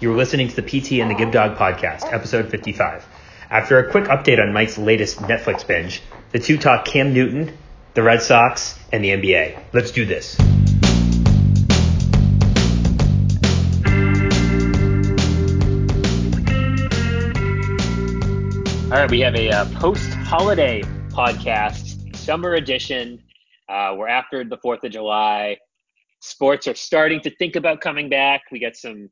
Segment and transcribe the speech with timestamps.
[0.00, 3.06] You are listening to the PT and the Give Dog podcast, episode 55.
[3.50, 7.54] After a quick update on Mike's latest Netflix binge, the two talk Cam Newton,
[7.92, 9.62] the Red Sox, and the NBA.
[9.74, 10.40] Let's do this.
[18.90, 20.80] All right, we have a uh, post-holiday
[21.10, 23.22] podcast, summer edition.
[23.68, 25.58] Uh, we're after the Fourth of July.
[26.20, 28.44] Sports are starting to think about coming back.
[28.50, 29.10] We got some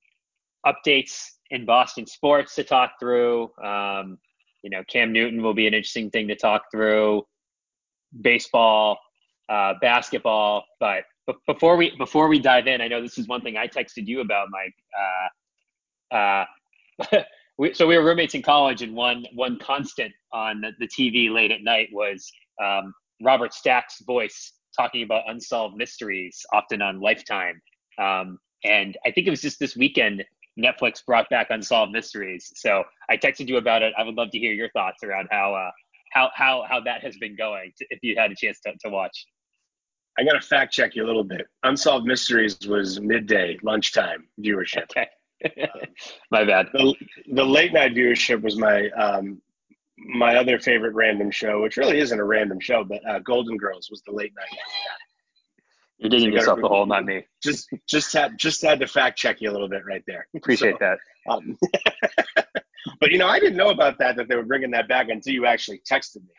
[0.67, 3.51] updates in Boston sports to talk through.
[3.63, 4.19] Um,
[4.63, 7.27] you know, Cam Newton will be an interesting thing to talk through.
[8.21, 8.99] Baseball,
[9.49, 11.05] uh, basketball, but
[11.47, 14.21] before we before we dive in, I know this is one thing I texted you
[14.21, 14.75] about, Mike.
[16.13, 17.19] Uh, uh,
[17.59, 21.31] we, so we were roommates in college, and one one constant on the, the TV
[21.31, 22.31] late at night was
[22.63, 27.61] um, Robert Stack's voice talking about unsolved mysteries, often on Lifetime.
[27.99, 30.25] Um, and I think it was just this weekend
[30.59, 32.53] Netflix brought back Unsolved Mysteries.
[32.57, 33.93] So I texted you about it.
[33.97, 35.71] I would love to hear your thoughts around how uh,
[36.13, 37.73] how how how that has been going.
[37.91, 39.27] If you had a chance to, to watch.
[40.19, 41.47] I got to fact check you a little bit.
[41.63, 44.91] Unsolved Mysteries was midday, lunchtime viewership.
[44.91, 45.07] Okay.
[46.33, 46.67] my bad.
[46.73, 46.95] The,
[47.33, 49.41] the, late night viewership was my um,
[49.97, 53.89] my other favorite random show, which really isn't a random show, but uh, Golden Girls
[53.91, 54.59] was the late night.
[55.99, 57.25] You're digging you yourself the hole, not me.
[57.43, 60.29] Just just had just had to fact check you a little bit right there.
[60.37, 61.33] Appreciate so, that.
[61.33, 61.59] Um,
[63.01, 65.33] but you know, I didn't know about that that they were bringing that back until
[65.33, 66.31] you actually texted me,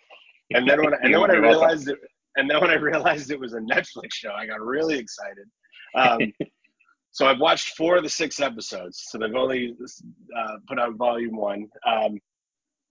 [0.54, 2.00] and then when and then when I realized it,
[2.38, 5.48] and then when I realized it was a Netflix show, I got really excited.
[5.96, 6.34] Um,
[7.12, 9.08] So I've watched four of the six episodes.
[9.10, 9.76] So they've only
[10.38, 11.68] uh, put out volume one.
[11.86, 12.20] Um,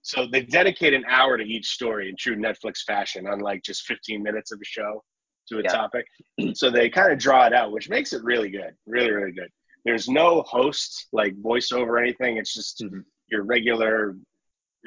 [0.01, 4.21] so they dedicate an hour to each story in true Netflix fashion, unlike just 15
[4.21, 5.03] minutes of a show
[5.49, 5.71] to a yeah.
[5.71, 6.05] topic.
[6.53, 9.49] So they kind of draw it out, which makes it really good, really, really good.
[9.85, 12.37] There's no host like voiceover or anything.
[12.37, 12.99] It's just mm-hmm.
[13.29, 14.15] your regular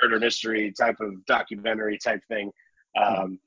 [0.00, 2.50] murder mystery type of documentary type thing.
[2.96, 3.22] Mm-hmm.
[3.22, 3.38] Um,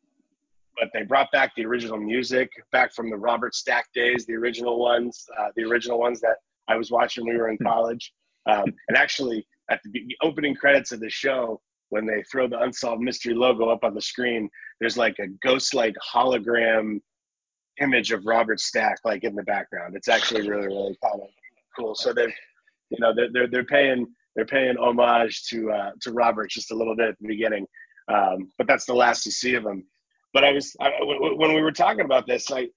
[0.77, 4.79] but they brought back the original music back from the Robert Stack days, the original
[4.79, 6.37] ones, uh, the original ones that
[6.67, 7.65] I was watching when we were in hmm.
[7.65, 8.13] college.
[8.47, 13.01] Um, and actually, at the opening credits of the show, when they throw the Unsolved
[13.01, 16.99] Mystery logo up on the screen, there's like a ghost-like hologram
[17.81, 19.95] image of Robert Stack, like in the background.
[19.95, 21.29] It's actually really, really kind of
[21.77, 21.95] cool.
[21.95, 22.33] So they're,
[22.89, 26.75] you know, they're they're, they're paying they're paying homage to uh, to Robert just a
[26.75, 27.65] little bit at the beginning.
[28.07, 29.85] Um, but that's the last you see of him.
[30.33, 32.67] But I was I, when we were talking about this, I,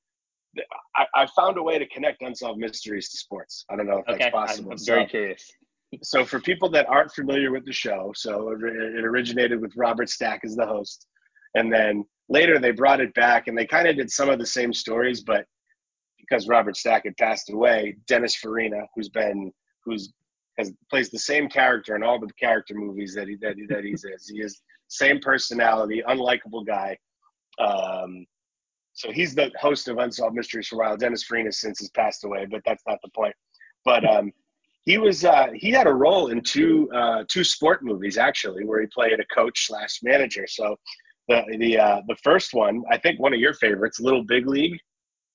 [0.97, 3.65] I, I found a way to connect unsolved mysteries to sports.
[3.71, 4.19] I don't know if okay.
[4.19, 4.73] that's possible.
[4.73, 5.53] I'm, very so, curious.
[6.03, 10.41] So for people that aren't familiar with the show, so it originated with Robert Stack
[10.45, 11.07] as the host,
[11.55, 14.47] and then later they brought it back and they kind of did some of the
[14.47, 15.47] same stories, but
[16.19, 19.53] because Robert Stack had passed away, Dennis Farina, who's been
[19.85, 20.13] who's
[20.59, 23.85] has plays the same character in all the character movies that he that he, that
[23.85, 24.29] he's is.
[24.29, 26.99] He is same personality, unlikable guy.
[27.59, 28.27] Um,
[28.93, 30.97] so he's the host of Unsolved Mysteries for a while.
[30.97, 33.35] Dennis Farina since has passed away, but that's not the point.
[33.85, 34.33] But um,
[34.85, 38.81] he was uh, he had a role in two uh, two sport movies actually, where
[38.81, 40.47] he played a coach slash manager.
[40.47, 40.77] So
[41.29, 44.79] the the uh, the first one, I think one of your favorites, Little Big League.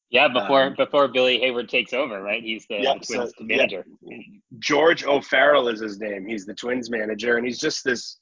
[0.10, 2.44] Yeah, before um, before Billy Heywood takes over, right?
[2.44, 3.86] He's the, yep, the Twins so, manager.
[4.02, 4.18] Yeah.
[4.60, 6.28] George O'Farrell is his name.
[6.28, 8.20] He's the Twins manager, and he's just this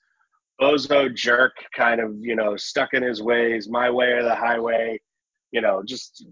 [0.62, 5.00] bozo jerk, kind of, you know, stuck in his ways, my way or the highway,
[5.52, 6.26] you know, just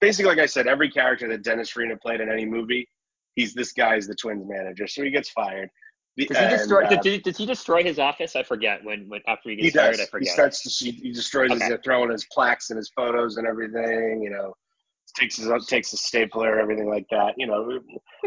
[0.00, 2.88] basically, like I said, every character that Dennis Farina played in any movie,
[3.36, 5.70] he's this guy's the Twins manager, so he gets fired.
[6.18, 6.84] Does he destroy?
[6.84, 8.36] uh, did, does he destroy his office?
[8.36, 10.00] I forget when, when after he gets he fired.
[10.00, 10.28] I forget.
[10.28, 10.90] He starts to see.
[10.90, 11.66] He destroys okay.
[11.66, 14.22] his throwing his plaques and his photos and everything.
[14.22, 14.54] You know,
[15.14, 17.34] takes his takes a stapler, everything like that.
[17.36, 17.80] You know,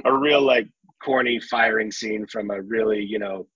[0.06, 0.68] a real like
[1.04, 3.48] corny firing scene from a really you know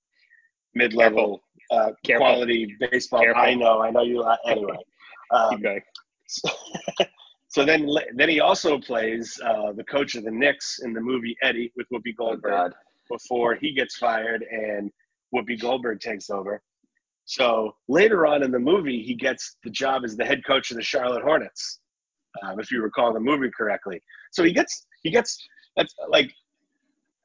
[0.73, 3.21] mid level uh, quality baseball.
[3.21, 3.41] Careful.
[3.41, 4.21] I know, I know you.
[4.21, 4.77] Uh, anyway,
[5.31, 5.61] um,
[6.27, 6.49] so,
[7.53, 11.37] so, then, then he also plays uh, the coach of the Knicks in the movie
[11.43, 14.91] Eddie with Whoopi oh, Goldberg oh, before he gets fired and
[15.35, 16.63] Whoopi Goldberg takes over.
[17.25, 20.77] So later on in the movie, he gets the job as the head coach of
[20.77, 21.79] the Charlotte Hornets,
[22.41, 24.01] um, if you recall the movie correctly.
[24.31, 25.37] So he gets he gets
[25.77, 26.33] that's like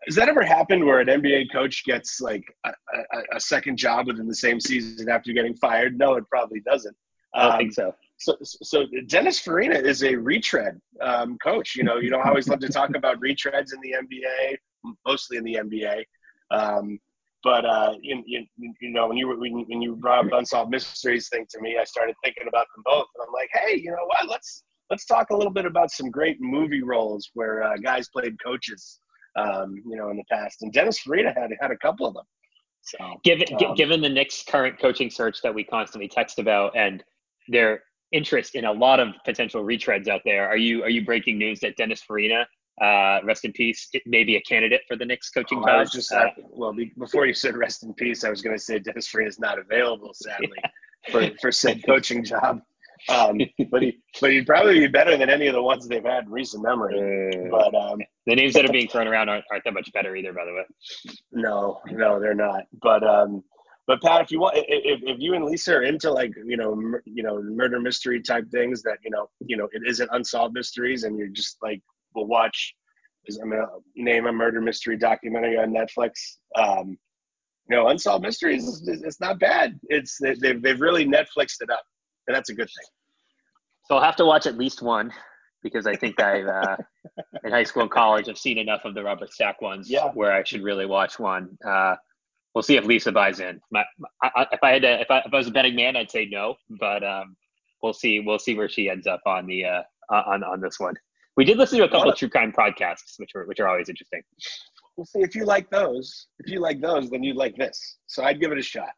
[0.07, 4.07] has that ever happened where an NBA coach gets like a, a, a, second job
[4.07, 5.99] within the same season after getting fired?
[5.99, 6.97] No, it probably doesn't.
[7.35, 7.95] I don't um, think so.
[8.19, 11.77] So, so Dennis Farina is a retread um, coach.
[11.77, 14.57] You know, you know, I always love to talk about retreads in the NBA,
[15.07, 16.05] mostly in the NBA.
[16.51, 16.99] Um,
[17.45, 21.29] but uh, you, you, you, know, when you when, when you brought up unsolved mysteries
[21.29, 24.07] thing to me, I started thinking about them both, and I'm like, hey, you know
[24.07, 24.29] what?
[24.29, 28.35] Let's let's talk a little bit about some great movie roles where uh, guys played
[28.45, 28.99] coaches
[29.39, 30.63] um, you know, in the past.
[30.63, 32.25] And Dennis Farina had had a couple of them.
[32.83, 37.03] So, given um, given the Knicks' current coaching search that we constantly text about and
[37.49, 37.83] their
[38.13, 41.61] interest in a lot of potential retreads out there, are you are you breaking news
[41.61, 42.47] that Dennis Farina,
[42.83, 45.89] uh, rest in peace, it may be a candidate for the Knicks coaching oh, job?
[45.91, 49.09] Just uh, well before you said rest in peace, I was going to say Dennis
[49.09, 50.71] Farina is not available, sadly, yeah.
[51.11, 52.61] for for said coaching job.
[53.09, 53.39] Um,
[53.71, 56.31] but he, but he'd probably be better than any of the ones they've had in
[56.31, 57.31] recent memory.
[57.33, 60.17] Uh, but um, the names that are being thrown around aren't, aren't that much better
[60.17, 61.15] either, by the way.
[61.33, 62.65] No, no, they're not.
[62.83, 63.45] But um,
[63.89, 66.77] but Pat, if you want, if, if you and Lisa are into like you know
[66.77, 70.55] mur- you know murder mystery type things that you know you know it isn't unsolved
[70.55, 71.83] mysteries, and you're just like
[72.15, 72.75] we'll watch.
[73.43, 76.13] I'm gonna name a murder mystery documentary on Netflix.
[76.57, 76.97] Um,
[77.69, 79.79] you know, unsolved mysteries is, it's not bad.
[79.89, 81.83] It's they've they've really Netflixed it up
[82.29, 82.87] and that's a good thing.
[83.87, 85.13] So I'll have to watch at least one
[85.63, 86.77] because I think I've uh,
[87.45, 90.11] in high school and college I've seen enough of the Robert Stack ones yeah.
[90.13, 91.59] where I should really watch one.
[91.67, 91.97] Uh,
[92.59, 93.61] we'll see if Lisa buys in.
[93.71, 93.85] My,
[94.21, 96.27] I, if I had to, if I, if I was a betting man, I'd say
[96.29, 97.37] no, but um,
[97.85, 98.19] we'll see.
[98.19, 100.95] We'll see where she ends up on the uh, on on this one.
[101.37, 103.89] We did listen to a couple of true crime podcasts, which are which are always
[103.89, 104.23] interesting.
[104.97, 106.27] We'll see if you like those.
[106.41, 107.99] If you like those, then you'd like this.
[108.09, 108.91] So I'd give it a shot.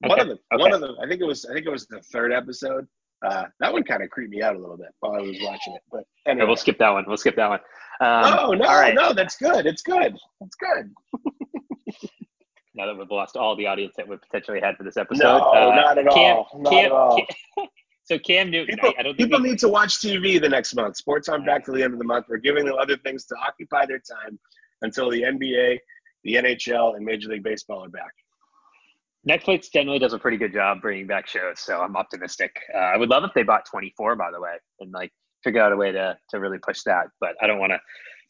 [0.00, 0.38] One of them.
[0.54, 0.62] Okay.
[0.62, 0.96] One of them.
[1.04, 1.44] I think it was.
[1.44, 2.86] I think it was the third episode.
[3.22, 5.74] Uh, that one kind of creeped me out a little bit while I was watching
[5.74, 5.82] it.
[5.92, 6.46] But anyway.
[6.46, 7.04] we'll skip that one.
[7.06, 7.60] We'll skip that one.
[8.00, 8.94] Um, no, no, right.
[8.94, 9.12] no.
[9.12, 9.66] That's good.
[9.66, 10.16] It's good.
[10.40, 10.90] It's good.
[12.74, 15.24] now that we've lost all the audience that we potentially had for this episode.
[15.24, 16.48] No, uh, not at Cam, all.
[16.56, 17.16] Not Cam, at all.
[17.16, 17.66] Cam,
[18.04, 20.96] so Cam Newton, people, I, I people we, need to watch TV the next month.
[20.96, 22.26] Sports on back to the end of the month.
[22.28, 24.38] We're giving them other things to occupy their time
[24.80, 25.78] until the NBA,
[26.24, 28.12] the NHL, and Major League Baseball are back.
[29.28, 32.50] Netflix generally does a pretty good job bringing back shows, so I'm optimistic.
[32.74, 35.12] Uh, I would love if they bought 24, by the way, and like
[35.44, 37.06] figure out a way to to really push that.
[37.20, 37.80] But I don't want to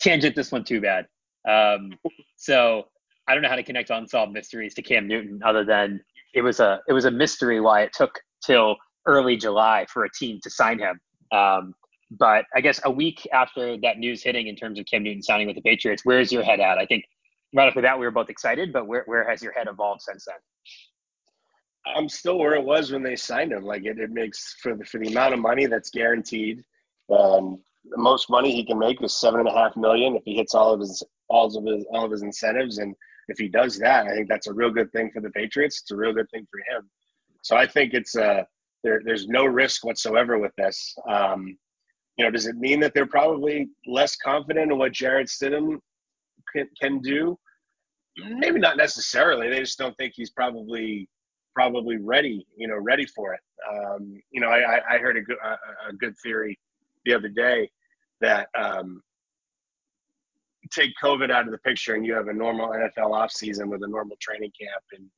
[0.00, 1.06] tangent this one too bad.
[1.48, 1.92] Um,
[2.36, 2.84] so
[3.28, 6.00] I don't know how to connect unsolved mysteries to Cam Newton, other than
[6.34, 8.76] it was a it was a mystery why it took till
[9.06, 11.00] early July for a team to sign him.
[11.36, 11.74] Um,
[12.18, 15.46] but I guess a week after that news hitting in terms of Cam Newton signing
[15.46, 16.78] with the Patriots, where's your head at?
[16.78, 17.04] I think
[17.54, 20.26] right after that we were both excited, but where where has your head evolved since
[20.26, 20.36] then?
[21.96, 23.64] I'm still where it was when they signed him.
[23.64, 26.62] Like it, it makes for the for the amount of money that's guaranteed.
[27.10, 27.60] Um,
[27.90, 30.54] the most money he can make is seven and a half million if he hits
[30.54, 32.78] all of his all of his all of his incentives.
[32.78, 32.94] And
[33.28, 35.80] if he does that, I think that's a real good thing for the Patriots.
[35.82, 36.88] It's a real good thing for him.
[37.42, 38.42] So I think it's uh
[38.84, 40.94] there, there's no risk whatsoever with this.
[41.08, 41.56] Um,
[42.16, 45.78] you know, does it mean that they're probably less confident in what Jarrett Stidham
[46.52, 47.38] can, can do?
[48.16, 49.48] Maybe not necessarily.
[49.48, 51.08] They just don't think he's probably
[51.54, 53.40] probably ready, you know, ready for it.
[53.70, 56.58] Um, you know, I, I heard a good, a, a good theory
[57.04, 57.70] the other day
[58.20, 59.02] that um,
[60.72, 63.88] take COVID out of the picture and you have a normal NFL offseason with a
[63.88, 65.08] normal training camp and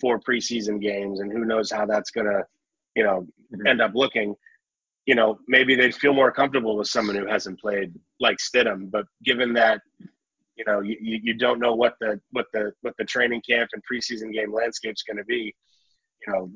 [0.00, 2.44] four preseason games, and who knows how that's going to,
[2.94, 3.66] you know, mm-hmm.
[3.66, 4.34] end up looking.
[5.06, 8.90] You know, maybe they'd feel more comfortable with someone who hasn't played like Stidham.
[8.90, 13.04] But given that, you know, you, you don't know what the what the what the
[13.04, 15.54] training camp and preseason game landscape's going to be
[16.26, 16.50] you know,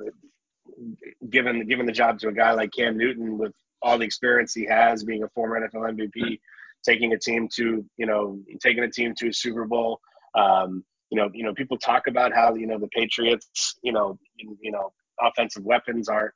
[1.31, 4.65] given given the job to a guy like Cam Newton with all the experience he
[4.67, 6.39] has, being a former NFL MVP,
[6.85, 10.01] taking a team to you know taking a team to a Super Bowl.
[10.35, 14.19] Um, you know, you know, people talk about how you know the Patriots, you know,
[14.39, 16.33] you know, offensive weapons aren't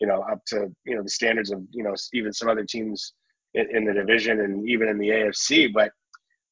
[0.00, 3.14] you know up to you know the standards of you know even some other teams
[3.54, 5.92] in, in the division and even in the AFC, but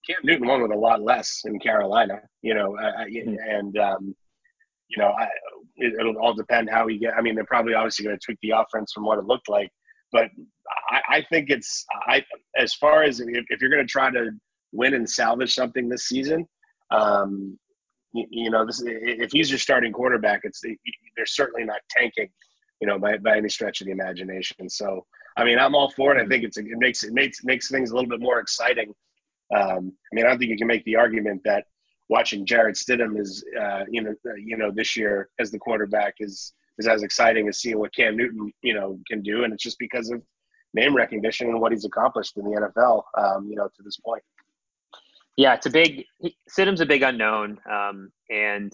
[0.06, 3.34] Cam Newton won with a lot less in Carolina, you know, hmm.
[3.48, 4.14] and um,
[4.88, 5.28] you know, I,
[5.76, 7.14] it, will all depend how we get.
[7.14, 9.70] I mean, they're probably obviously going to tweak the offense from what it looked like,
[10.12, 10.30] but
[10.90, 12.24] I, I think it's I
[12.56, 14.30] as far as if, if you're going to try to
[14.72, 16.46] win and salvage something this season,
[16.90, 17.58] um,
[18.12, 20.60] you, you, know, this if he's your starting quarterback, it's
[21.16, 22.28] they're certainly not tanking,
[22.80, 24.68] you know, by by any stretch of the imagination.
[24.68, 25.04] So,
[25.36, 26.22] I mean, I'm all for it.
[26.22, 28.94] I think it's it makes it makes makes things a little bit more exciting.
[29.54, 31.64] Um, I mean, I don't think you can make the argument that
[32.08, 36.14] watching Jarrett Stidham is, uh, you know, uh, you know, this year as the quarterback
[36.20, 39.62] is is as exciting as seeing what Cam Newton, you know, can do, and it's
[39.62, 40.22] just because of
[40.74, 44.22] name recognition and what he's accomplished in the NFL, um, you know, to this point.
[45.36, 46.04] Yeah, it's a big.
[46.50, 48.72] Stidham's a big unknown, um, and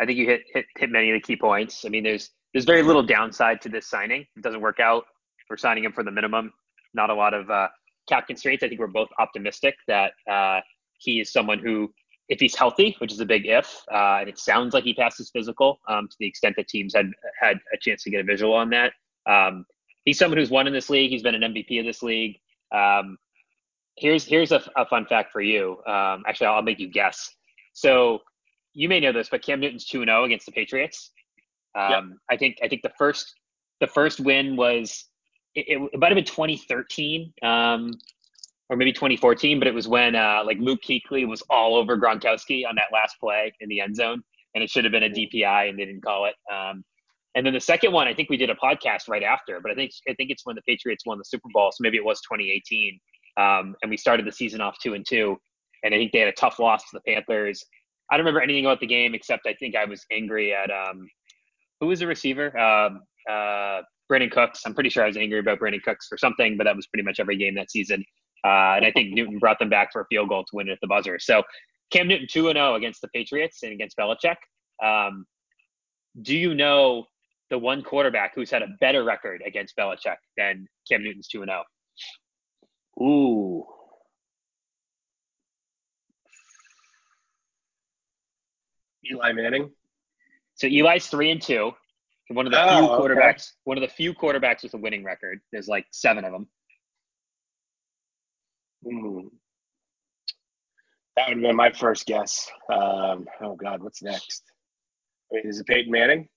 [0.00, 1.84] I think you hit, hit hit many of the key points.
[1.84, 4.24] I mean, there's there's very little downside to this signing.
[4.36, 5.04] It doesn't work out.
[5.50, 6.52] We're signing him for the minimum.
[6.94, 7.68] Not a lot of uh,
[8.08, 8.62] cap constraints.
[8.62, 10.60] I think we're both optimistic that uh,
[10.98, 11.92] he is someone who
[12.28, 15.30] if he's healthy, which is a big if, uh, and it sounds like he passes
[15.30, 18.54] physical um, to the extent that teams had had a chance to get a visual
[18.54, 18.92] on that.
[19.26, 19.66] Um,
[20.04, 21.10] he's someone who's won in this league.
[21.10, 22.38] He's been an MVP of this league.
[22.74, 23.18] Um,
[23.96, 25.78] here's here's a, a fun fact for you.
[25.86, 27.30] Um, actually, I'll make you guess.
[27.72, 28.20] So
[28.72, 31.10] you may know this, but Cam Newton's two and zero oh against the Patriots.
[31.74, 32.02] Um, yep.
[32.30, 33.34] I think I think the first
[33.80, 35.04] the first win was
[35.54, 37.92] it, it, it might have been 2013 um,
[38.70, 42.62] or maybe 2014, but it was when uh, like Luke Kuechly was all over Gronkowski
[42.68, 44.22] on that last play in the end zone,
[44.54, 46.34] and it should have been a DPI, and they didn't call it.
[46.52, 46.84] Um,
[47.34, 49.74] and then the second one, I think we did a podcast right after, but I
[49.74, 52.20] think I think it's when the Patriots won the Super Bowl, so maybe it was
[52.22, 52.98] 2018,
[53.36, 55.36] um, and we started the season off two and two,
[55.82, 57.64] and I think they had a tough loss to the Panthers.
[58.10, 61.08] I don't remember anything about the game except I think I was angry at um,
[61.80, 62.56] who was the receiver?
[62.58, 64.62] Um, uh, Brandin Cooks.
[64.66, 67.04] I'm pretty sure I was angry about Brandin Cooks for something, but that was pretty
[67.04, 68.04] much every game that season.
[68.44, 70.72] Uh, and I think Newton brought them back for a field goal to win it
[70.72, 71.18] at the buzzer.
[71.18, 71.42] So
[71.90, 74.36] Cam Newton 2 0 against the Patriots and against Belichick.
[74.82, 75.26] Um,
[76.20, 77.06] do you know
[77.50, 81.62] the one quarterback who's had a better record against Belichick than Cam Newton's 2 0?
[83.00, 83.64] Ooh.
[89.10, 89.70] Eli Manning.
[90.54, 91.72] So Eli's three and two.
[92.28, 93.26] One of the oh, few quarterbacks.
[93.26, 93.56] Okay.
[93.64, 95.40] One of the few quarterbacks with a winning record.
[95.52, 96.48] There's like seven of them.
[98.84, 99.28] Hmm.
[101.16, 102.50] That would have been my first guess.
[102.72, 104.42] Um, oh God, what's next?
[105.32, 106.28] I mean, is it Peyton Manning?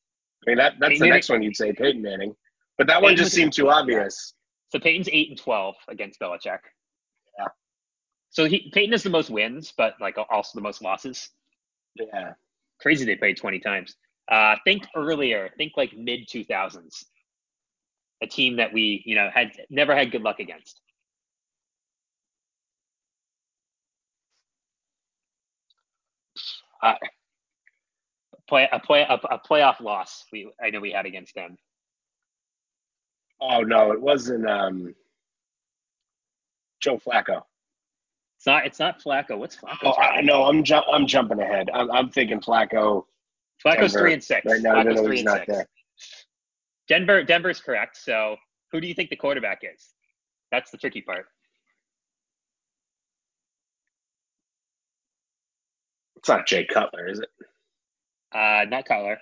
[0.46, 2.36] I mean, that that's Peyton the next one you'd say, Peyton Manning.
[2.78, 4.34] But that Peyton one just seemed too obvious.
[4.70, 6.60] So Peyton's eight and twelve against Belichick.
[7.40, 7.48] Yeah.
[8.30, 11.30] So he Peyton has the most wins, but like also the most losses.
[11.96, 12.34] Yeah.
[12.80, 13.96] Crazy they played twenty times.
[14.32, 15.50] Uh, think earlier.
[15.58, 17.06] Think like mid two thousands.
[18.22, 20.82] A team that we you know had never had good luck against.
[26.82, 26.94] Uh,
[28.48, 30.26] play a play a, a playoff loss.
[30.32, 31.58] We I know we had against them.
[33.42, 34.96] Oh no, it wasn't um,
[36.80, 37.42] Joe Flacco.
[38.38, 38.66] It's not.
[38.66, 39.38] It's not Flacco.
[39.38, 39.78] What's Flacco?
[39.86, 40.44] Oh, I know.
[40.46, 41.70] I'm ju- I'm jumping ahead.
[41.74, 43.06] I'm, I'm thinking Flacco.
[43.64, 44.46] Flacco's Denver, three and six.
[44.46, 45.46] Right now, Flacco's three and six.
[45.48, 45.68] There.
[46.88, 47.24] Denver.
[47.24, 47.98] Denver's correct.
[47.98, 48.36] So,
[48.72, 49.94] who do you think the quarterback is?
[50.52, 51.26] That's the tricky part.
[56.28, 57.30] It's not Jay Cutler, is it?
[58.36, 59.18] Uh, not Cutler.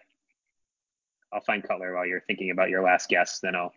[1.31, 3.39] I'll find Cutler while you're thinking about your last guess.
[3.39, 3.73] Then I'll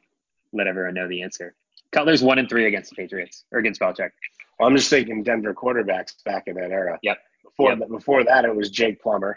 [0.55, 1.55] let everyone know the answer.
[1.93, 4.13] Cutler's one and three against the Patriots or against Belichick.
[4.59, 6.99] Well, I'm just thinking Denver quarterbacks back in that era.
[7.03, 7.19] Yep.
[7.45, 7.89] Before yep.
[7.91, 9.37] before that, it was Jake Plummer.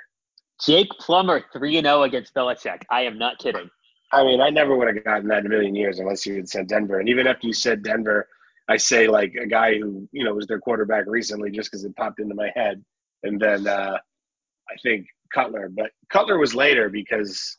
[0.66, 2.84] Jake Plummer, three and zero oh against Belichick.
[2.90, 3.70] I am not kidding.
[4.14, 6.48] I mean, I never would have gotten that in a million years unless you had
[6.48, 7.02] said Denver.
[7.02, 8.30] And even after you said Denver,
[8.70, 11.94] I say like a guy who you know was their quarterback recently, just because it
[11.98, 12.82] popped into my head
[13.24, 13.98] and then uh,
[14.70, 15.70] I think Cutler.
[15.70, 17.58] But Cutler was later because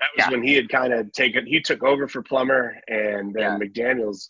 [0.00, 0.30] that was yeah.
[0.30, 1.46] when he had kind of taken.
[1.46, 3.58] He took over for Plummer, and then yeah.
[3.58, 4.26] McDaniels.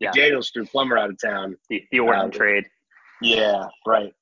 [0.00, 0.10] Yeah.
[0.10, 1.56] McDaniels threw Plummer out of town.
[1.68, 2.64] The, the Orton uh, trade.
[3.22, 4.12] Yeah, right.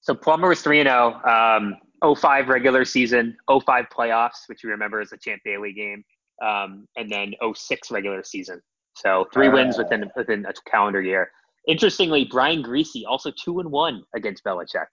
[0.00, 1.20] So Plummer was three and zero.
[1.24, 1.76] Um,
[2.16, 6.04] 05 regular season, 05 playoffs, which you remember as a Champ Bailey game,
[6.42, 8.60] um, and then 06 regular season.
[8.96, 11.30] So three uh, wins within within a calendar year.
[11.68, 14.86] Interestingly, Brian Griese also two and one against Belichick,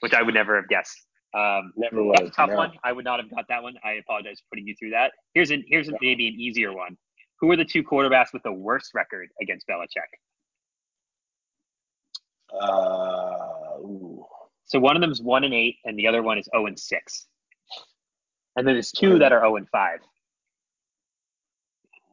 [0.00, 1.06] which I would never have guessed.
[1.32, 2.32] Um, never would.
[2.34, 2.56] Tough no.
[2.56, 2.72] one.
[2.84, 3.74] I would not have got that one.
[3.84, 5.12] I apologize for putting you through that.
[5.32, 5.96] Here's an here's no.
[6.02, 6.98] maybe an easier one.
[7.40, 10.10] Who are the two quarterbacks with the worst record against Belichick?
[12.60, 13.78] Uh,
[14.64, 16.66] so one of them is one and eight, and the other one is zero oh
[16.66, 17.28] and six.
[18.56, 20.00] And then there's two that are zero oh and five.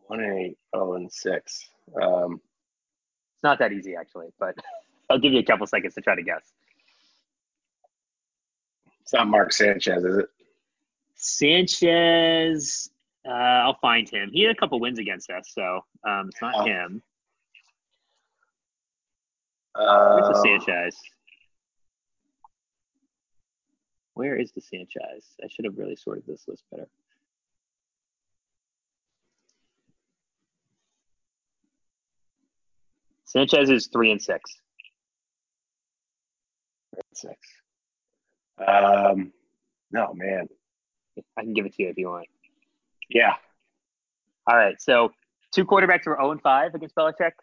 [0.07, 1.69] One and eight, zero and six.
[2.01, 2.39] Um,
[3.39, 4.53] it's not that easy, actually, but
[5.09, 6.43] I'll give you a couple seconds to try to guess.
[9.01, 10.25] It's not Mark Sanchez, is it?
[11.15, 12.89] Sanchez,
[13.25, 14.29] uh, I'll find him.
[14.33, 16.65] He had a couple wins against us, so um, it's not oh.
[16.65, 17.01] him.
[19.73, 20.97] Where's the uh, Sanchez?
[24.15, 25.27] Where is the Sanchez?
[25.41, 26.89] I should have really sorted this list better.
[33.29, 34.55] Sanchez is three and six.
[37.13, 37.35] Six.
[38.57, 39.31] Um,
[39.91, 40.47] no, man.
[41.37, 42.25] I can give it to you if you want.
[43.07, 43.35] Yeah.
[44.47, 44.81] All right.
[44.81, 45.11] So
[45.53, 47.33] two quarterbacks were 0 and 5 against Belichick.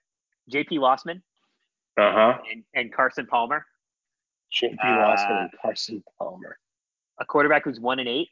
[0.50, 1.22] JP Losman.
[1.96, 2.38] Uh huh.
[2.50, 3.64] And, and, Carson Palmer.
[4.60, 6.58] JP uh, and Carson Palmer.
[7.20, 8.28] A quarterback who's 1 and 8.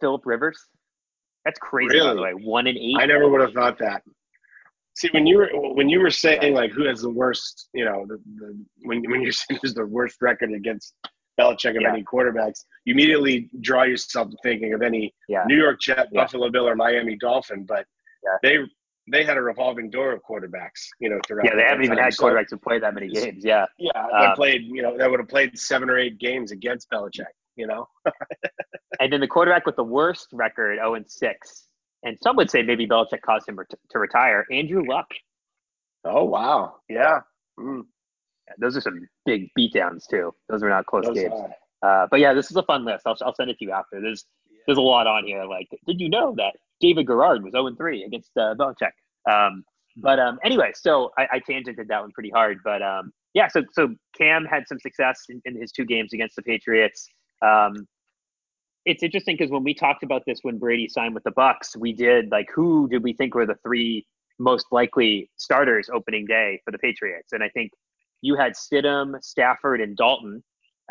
[0.00, 0.64] Philip Rivers.
[1.44, 2.08] That's crazy, really?
[2.08, 2.32] by the way.
[2.32, 2.96] 1 and 8.
[3.00, 4.02] I never would have thought that.
[5.00, 8.04] See, when you were when you were saying like who has the worst, you know,
[8.06, 10.94] the, the, when when you're saying who's the worst record against
[11.40, 11.92] Belichick of yeah.
[11.92, 15.44] any quarterbacks, you immediately draw yourself to thinking of any yeah.
[15.46, 16.22] New York Jet, yeah.
[16.22, 17.64] Buffalo Bill, or Miami Dolphin.
[17.64, 17.86] But
[18.42, 18.58] they
[19.10, 21.46] they had a revolving door of quarterbacks, you know, throughout.
[21.46, 23.42] Yeah, they haven't even had quarterbacks so, who play that many games.
[23.42, 23.64] Yeah.
[23.78, 26.90] Yeah, they um, played, you know, they would have played seven or eight games against
[26.90, 27.24] Belichick,
[27.56, 27.88] you know.
[29.00, 31.69] and then the quarterback with the worst record, 0 and 6.
[32.02, 33.58] And some would say maybe Belichick caused him
[33.90, 34.46] to retire.
[34.50, 35.06] Andrew Luck.
[36.04, 36.76] Oh wow.
[36.88, 37.20] Yeah.
[37.58, 37.82] Mm.
[38.58, 40.34] Those are some big beatdowns too.
[40.48, 41.34] Those are not close Those games.
[41.82, 43.06] Uh, but yeah, this is a fun list.
[43.06, 44.00] I'll, I'll send it to you after.
[44.00, 44.24] There's
[44.66, 45.44] there's a lot on here.
[45.44, 48.92] Like, did you know that David Garrard was 0 3 against uh, Belichick?
[49.30, 49.64] Um,
[49.96, 52.58] but um, anyway, so I, I tangented that one pretty hard.
[52.64, 56.36] But um, yeah, so so Cam had some success in, in his two games against
[56.36, 57.08] the Patriots.
[57.42, 57.86] Um,
[58.84, 61.92] it's interesting because when we talked about this when Brady signed with the Bucs, we
[61.92, 64.06] did like who did we think were the three
[64.38, 67.32] most likely starters opening day for the Patriots?
[67.32, 67.72] And I think
[68.22, 70.42] you had Stidham, Stafford, and Dalton,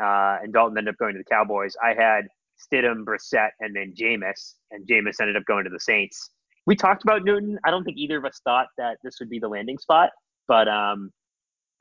[0.01, 1.75] uh, and Dalton ended up going to the Cowboys.
[1.83, 2.27] I had
[2.59, 6.29] Stidham, Brissett, and then Jameis, and Jameis ended up going to the Saints.
[6.65, 7.57] We talked about Newton.
[7.65, 10.11] I don't think either of us thought that this would be the landing spot,
[10.47, 11.11] but um,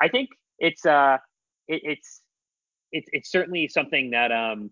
[0.00, 1.18] I think it's uh,
[1.66, 2.22] it, it's
[2.92, 4.70] it's it's certainly something that um,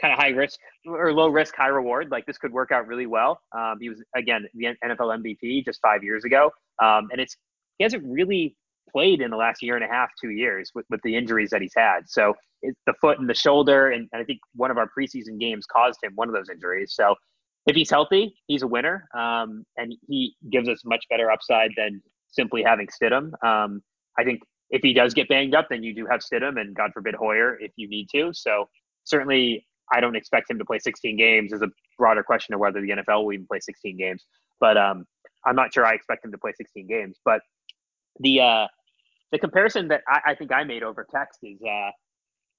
[0.00, 2.10] kind of high risk or low risk, high reward.
[2.10, 3.40] Like this could work out really well.
[3.56, 6.50] Um, he was again the NFL MVP just five years ago,
[6.82, 7.36] um, and it's
[7.78, 8.56] he hasn't really
[8.90, 11.60] played in the last year and a half, two years with, with the injuries that
[11.60, 12.00] he's had.
[12.06, 15.38] So it's the foot and the shoulder, and, and I think one of our preseason
[15.38, 16.94] games caused him one of those injuries.
[16.94, 17.14] So
[17.66, 22.02] if he's healthy, he's a winner, um, and he gives us much better upside than
[22.28, 23.32] simply having Stidham.
[23.44, 23.82] Um,
[24.18, 24.40] I think
[24.70, 27.58] if he does get banged up, then you do have Stidham, and God forbid Hoyer
[27.60, 28.30] if you need to.
[28.32, 28.68] So
[29.04, 31.52] certainly, I don't expect him to play 16 games.
[31.52, 34.24] Is a broader question of whether the NFL will even play 16 games,
[34.60, 35.04] but um,
[35.46, 37.18] I'm not sure I expect him to play 16 games.
[37.24, 37.40] But
[38.20, 38.66] the uh,
[39.32, 41.90] the comparison that I, I think I made over text is uh,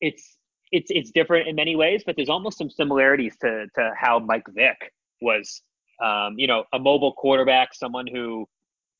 [0.01, 0.37] it's
[0.71, 4.45] it's it's different in many ways, but there's almost some similarities to to how Mike
[4.49, 4.77] Vick
[5.21, 5.61] was,
[6.03, 8.47] um, you know, a mobile quarterback, someone who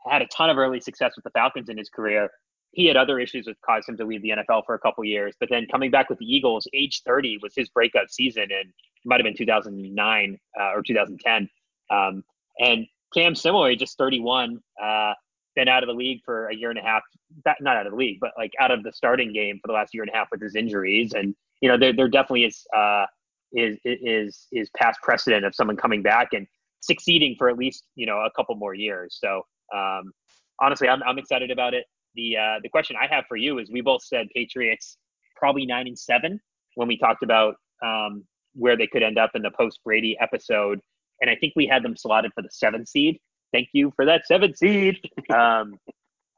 [0.08, 2.30] had a ton of early success with the Falcons in his career.
[2.72, 5.36] He had other issues that caused him to leave the NFL for a couple years,
[5.40, 9.06] but then coming back with the Eagles, age 30 was his breakout season, and it
[9.06, 11.50] might have been 2009 uh, or 2010.
[11.90, 12.24] Um,
[12.60, 14.60] and Cam similarly, just 31.
[14.82, 15.14] Uh,
[15.56, 17.02] been out of the league for a year and a half.
[17.46, 19.94] not out of the league, but like out of the starting game for the last
[19.94, 21.14] year and a half with his injuries.
[21.14, 23.06] And you know, there there definitely is uh,
[23.52, 26.48] is is is past precedent of someone coming back and
[26.82, 29.18] succeeding for at least you know a couple more years.
[29.20, 29.42] So
[29.76, 30.14] um,
[30.62, 31.86] honestly, I'm I'm excited about it.
[32.16, 34.98] The uh, the question I have for you is: we both said Patriots
[35.36, 36.40] probably nine and seven
[36.76, 40.80] when we talked about um, where they could end up in the post Brady episode,
[41.22, 43.20] and I think we had them slotted for the seventh seed
[43.52, 44.98] thank you for that seven seed.
[45.30, 45.78] Um,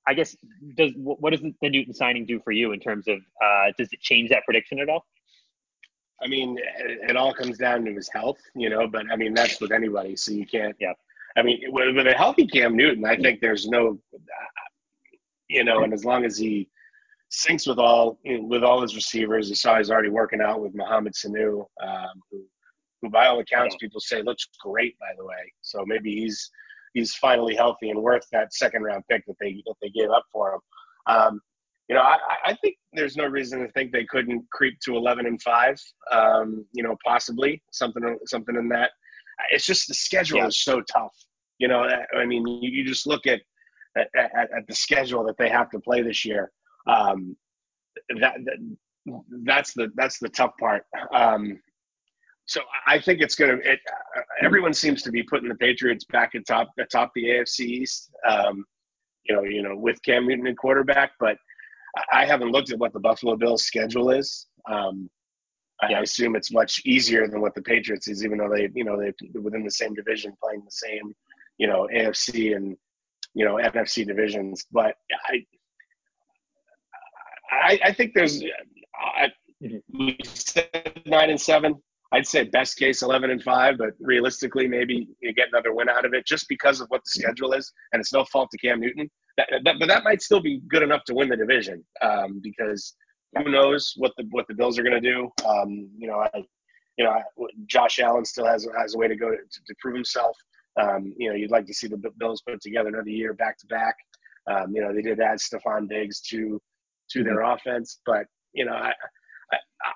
[0.06, 0.36] I guess
[0.76, 4.02] does what does the Newton signing do for you in terms of uh, does it
[4.02, 5.06] change that prediction at all?
[6.22, 6.58] I mean,
[7.08, 8.88] it, all comes down to his health, you know.
[8.88, 10.76] But I mean, that's with anybody, so you can't.
[10.80, 10.94] Yeah.
[11.38, 13.98] I mean, with, with a healthy Cam Newton, I think there's no,
[15.52, 16.70] you know, and as long as he
[17.32, 21.14] syncs with all with all his receivers, you saw he's already working out with Mohamed
[21.14, 22.44] Sanu, um, who,
[23.02, 25.54] who by all accounts people say looks great, by the way.
[25.62, 26.50] So maybe he's
[26.94, 30.24] he's finally healthy and worth that second round pick that they that they gave up
[30.32, 30.62] for him.
[31.08, 31.42] Um,
[31.90, 35.26] you know, I, I, think there's no reason to think they couldn't creep to 11
[35.26, 35.82] and five.
[36.10, 38.92] Um, you know, possibly something something in that.
[39.50, 40.48] It's just the schedule yeah.
[40.48, 41.14] is so tough.
[41.58, 41.86] You know,
[42.18, 43.42] I mean, you, you just look at,
[43.96, 46.52] at, at the schedule that they have to play this year.
[46.88, 47.36] Um,
[48.20, 48.78] that, that
[49.46, 50.84] that's the that's the tough part.
[51.14, 51.60] Um,
[52.46, 53.72] so I think it's going to.
[53.72, 53.80] It,
[54.18, 58.12] uh, everyone seems to be putting the Patriots back atop atop the AFC East.
[58.28, 58.66] Um,
[59.24, 61.38] you know, you know, with Cam Newton and quarterback, but
[62.12, 64.48] I haven't looked at what the Buffalo Bills schedule is.
[64.70, 65.10] Um,
[65.82, 69.00] I assume it's much easier than what the Patriots is, even though they, you know,
[69.00, 71.14] they within the same division, playing the same,
[71.58, 72.78] you know, AFC and
[73.34, 74.66] you know NFC divisions.
[74.72, 74.96] But
[75.30, 75.46] I,
[77.52, 78.44] I, I think there's.
[78.96, 79.30] I,
[79.94, 81.76] we said nine and seven.
[82.14, 86.04] I'd say best case 11 and 5, but realistically, maybe you get another win out
[86.04, 87.72] of it just because of what the schedule is.
[87.94, 89.10] And it's no fault to Cam Newton.
[89.38, 92.96] That, that, but that might still be good enough to win the division um, because
[93.38, 95.30] who knows what the what the Bills are going to do.
[95.48, 96.44] Um, you know, I,
[96.98, 97.22] you know, I,
[97.66, 100.36] Josh Allen still has has a way to go to, to prove himself.
[100.80, 103.68] Um, you know, you'd like to see the Bills put together another year back to
[103.68, 103.96] back.
[104.50, 106.62] Um, you know, they did add Stefon Diggs to
[107.12, 107.54] to their mm-hmm.
[107.54, 108.94] offense, but you know, I,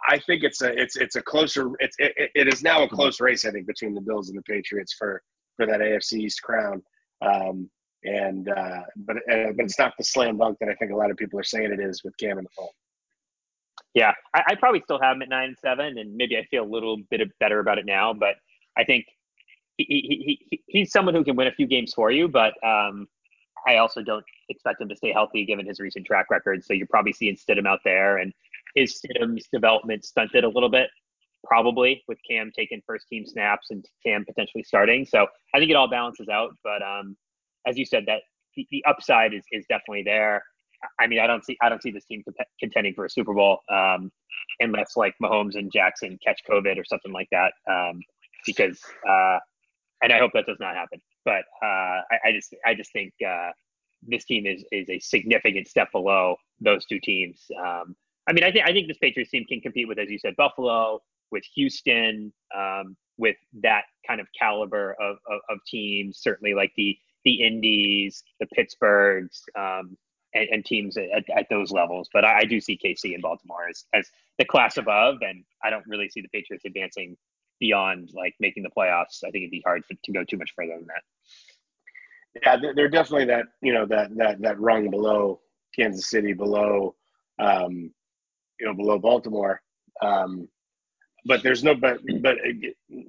[0.08, 3.22] I think it's a it's it's a closer it's it, it is now a close
[3.22, 5.22] race I think between the Bills and the Patriots for
[5.56, 6.84] for that AFC East crown.
[7.22, 7.70] Um,
[8.04, 11.10] and uh, but uh, but it's not the slam dunk that I think a lot
[11.10, 12.72] of people are saying it is with Cam in the fold.
[13.94, 16.64] Yeah, I, I probably still have him at nine and seven, and maybe I feel
[16.64, 18.14] a little bit better about it now.
[18.14, 18.36] But
[18.78, 19.06] I think
[19.78, 23.08] he, he, he, he's someone who can win a few games for you, but um,
[23.68, 26.64] I also don't expect him to stay healthy given his recent track record.
[26.64, 28.34] So you're probably seeing Stidham out there, and
[28.76, 30.90] his Stidham's development stunted a little bit,
[31.44, 35.06] probably with Cam taking first team snaps and Cam potentially starting.
[35.06, 36.52] So I think it all balances out.
[36.64, 37.18] But um,
[37.68, 38.22] as you said, that
[38.56, 40.44] the, the upside is is definitely there.
[41.00, 42.24] I mean, I don't see I don't see this team
[42.60, 44.12] contending for a Super Bowl um,
[44.60, 47.54] unless like Mahomes and Jackson catch COVID or something like that.
[47.70, 48.02] Um,
[48.46, 49.40] because uh,
[50.02, 51.02] and I hope that does not happen.
[51.24, 53.52] But uh, I, I, just I just think uh,
[54.08, 57.46] this team is is a significant step below those two teams.
[57.60, 57.96] Um,
[58.28, 60.36] I mean, I think I think this Patriots team can compete with, as you said,
[60.36, 66.20] Buffalo, with Houston, um, with that kind of caliber of, of, of, teams.
[66.20, 69.98] Certainly, like the the Indies, the Pittsburghs, um,
[70.34, 72.08] and, and, teams at, at, those levels.
[72.14, 75.70] But I, I, do see KC and Baltimore as as the class above, and I
[75.70, 77.18] don't really see the Patriots advancing
[77.60, 79.24] beyond like making the playoffs.
[79.24, 81.04] I think it'd be hard for, to go too much further than that.
[82.44, 85.40] Yeah, they're definitely that you know that that that rung below
[85.76, 86.96] Kansas City, below
[87.40, 87.92] um,
[88.60, 89.62] you know below Baltimore.
[90.02, 90.48] Um,
[91.26, 92.38] but there's no but but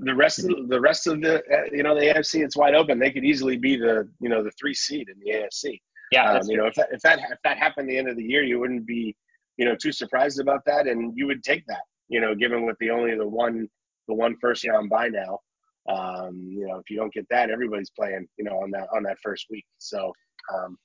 [0.01, 2.99] the rest of the rest of the you know the AFC it's wide open.
[2.99, 5.81] They could easily be the you know the three seed in the AFC.
[6.13, 8.25] Yeah, um, you know if that if that if that happened the end of the
[8.25, 9.15] year, you wouldn't be
[9.57, 11.83] you know too surprised about that, and you would take that.
[12.09, 13.69] You know, given with the only the one
[14.09, 15.39] the one first round by now.
[15.89, 18.27] Um, you know, if you don't get that, everybody's playing.
[18.39, 19.65] You know, on that on that first week.
[19.79, 20.13] So,
[20.55, 20.77] um,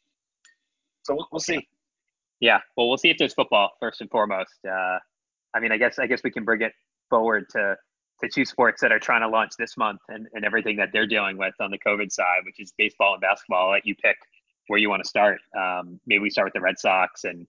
[1.04, 1.68] so we'll, we'll see.
[2.40, 4.54] Yeah, well, we'll see if there's football first and foremost.
[4.68, 4.98] Uh,
[5.54, 6.74] I mean, I guess I guess we can bring it
[7.10, 7.76] forward to
[8.22, 11.08] to two sports that are trying to launch this month and, and everything that they're
[11.08, 13.66] dealing with on the COVID side, which is baseball and basketball.
[13.66, 14.16] I'll let you pick
[14.68, 15.40] where you want to start.
[15.60, 17.48] Um, maybe we start with the Red Sox and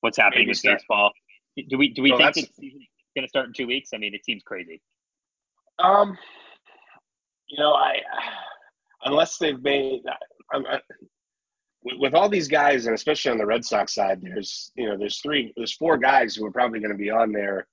[0.00, 0.78] what's happening maybe with start.
[0.78, 1.12] baseball.
[1.68, 3.90] Do we do we well, think it's going to start in two weeks?
[3.94, 4.80] I mean, it seems crazy.
[5.82, 6.16] Um,
[7.48, 7.98] you know, I
[9.04, 10.02] unless they've made
[10.52, 10.80] I,
[11.84, 15.20] with all these guys, and especially on the Red Sox side, there's you know there's
[15.20, 17.66] three there's four guys who are probably going to be on their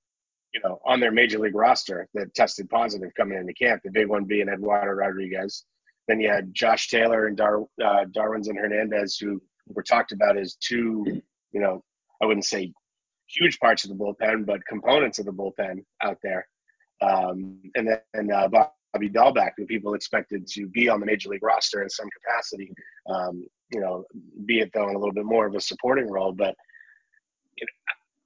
[0.53, 3.81] you know on their major league roster that tested positive coming into camp.
[3.83, 5.65] The big one being Eduardo Rodriguez.
[6.07, 10.55] Then you had Josh Taylor and Dar, uh, Darwinzon Hernandez, who were talked about as
[10.55, 11.05] two,
[11.51, 11.83] you know,
[12.19, 12.73] I wouldn't say
[13.27, 16.47] huge parts of the bullpen, but components of the bullpen out there.
[17.01, 21.43] Um, and then uh, Bobby Dalbec, who people expected to be on the major league
[21.43, 22.71] roster in some capacity,
[23.09, 24.03] um, you know,
[24.45, 26.31] be it though in a little bit more of a supporting role.
[26.31, 26.55] But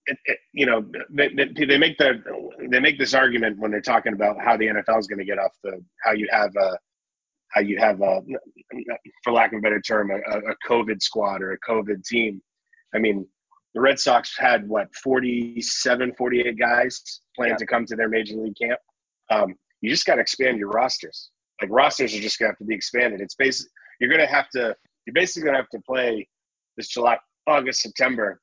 [0.05, 2.21] it, it, you know, they, they, make the
[2.69, 5.39] they make this argument when they're talking about how the NFL is going to get
[5.39, 6.77] off the how you have a
[7.49, 8.21] how you have a
[9.23, 12.41] for lack of a better term a, a COVID squad or a COVID team.
[12.93, 13.25] I mean,
[13.73, 17.01] the Red Sox had what 47, 48 guys
[17.35, 17.55] plan yeah.
[17.55, 18.79] to come to their major league camp.
[19.31, 21.31] Um, you just got to expand your rosters.
[21.61, 23.21] Like rosters are just gonna have to be expanded.
[23.21, 23.67] It's basic.
[23.99, 24.75] You're gonna have to.
[25.05, 26.27] You're basically gonna have to play
[26.77, 28.41] this July, August, September,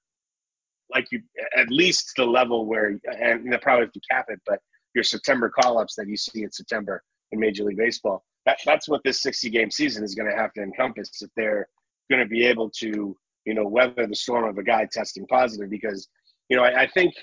[0.92, 1.22] like you
[1.56, 4.60] at least the level where, and they probably have to cap it, but
[4.94, 8.24] your September call-ups that you see in September in Major League Baseball.
[8.46, 11.68] That, that's what this 60 game season is going to have to encompass if they're
[12.10, 15.70] going to be able to you know, weather the storm of a guy testing positive
[15.70, 16.08] because,
[16.48, 17.14] you know, I, I think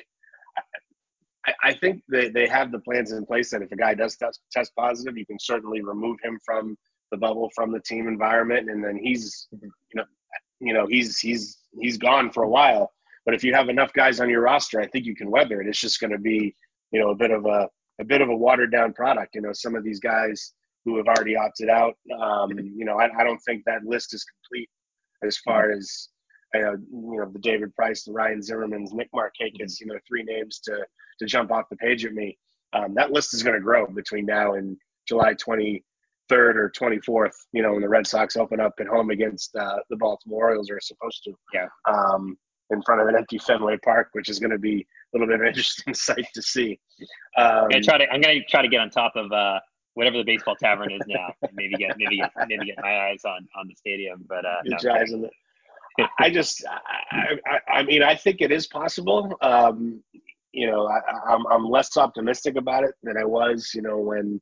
[1.46, 4.18] I, I, think they, they have the plans in place that if a guy does
[4.18, 6.78] test, test positive, you can certainly remove him from
[7.12, 10.04] the bubble, from the team environment, and then he's, you know,
[10.60, 12.92] you know, he's he's he's gone for a while.
[13.26, 15.68] But if you have enough guys on your roster, I think you can weather it.
[15.68, 16.56] It's just going to be,
[16.92, 19.36] you know, a bit of a a bit of a watered down product.
[19.36, 20.54] You know, some of these guys
[20.84, 24.24] who have already opted out, um, you know, I, I don't think that list is
[24.24, 24.70] complete
[25.24, 26.10] as far as
[26.54, 30.24] you know, you know the David Price, the Ryan Zimmermans, Nick Markakis, you know, three
[30.24, 30.86] names to
[31.20, 32.38] to jump off the page at me.
[32.74, 34.78] Um, that list is going to grow between now and
[35.08, 35.82] July 23rd
[36.32, 37.34] or 24th.
[37.54, 40.70] You know, when the Red Sox open up at home against uh, the Baltimore Orioles,
[40.70, 41.34] are supposed to.
[41.54, 41.68] Yeah.
[41.90, 42.38] Um,
[42.70, 45.36] in front of an empty Fenway Park, which is going to be a little bit
[45.36, 46.80] of an interesting sight to see.
[47.38, 48.10] Um, yeah, try to.
[48.12, 49.60] I'm going to try to get on top of uh,
[49.98, 51.34] whatever the baseball tavern is now.
[51.54, 54.24] maybe get maybe get maybe get my eyes on on the stadium.
[54.30, 55.30] But uh, no, eyes on the,
[56.20, 56.64] I just,
[57.12, 59.36] I, I, I, mean, I think it is possible.
[59.42, 60.04] Um,
[60.54, 60.98] you know, I,
[61.34, 64.40] am I'm, I'm less optimistic about it than I was, you know, when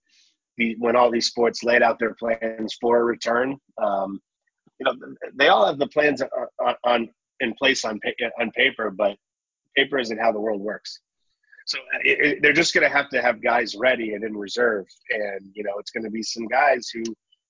[0.57, 3.57] the when all these sports laid out their plans for a return.
[3.81, 4.19] Um,
[4.79, 4.93] you know,
[5.35, 7.99] they all have the plans on, on in place on
[8.41, 9.15] on paper, but
[9.77, 10.99] paper isn't how the world works.
[11.65, 14.85] So it, it, they're just going to have to have guys ready and in reserve,
[15.09, 17.03] and you know, it's going to be some guys who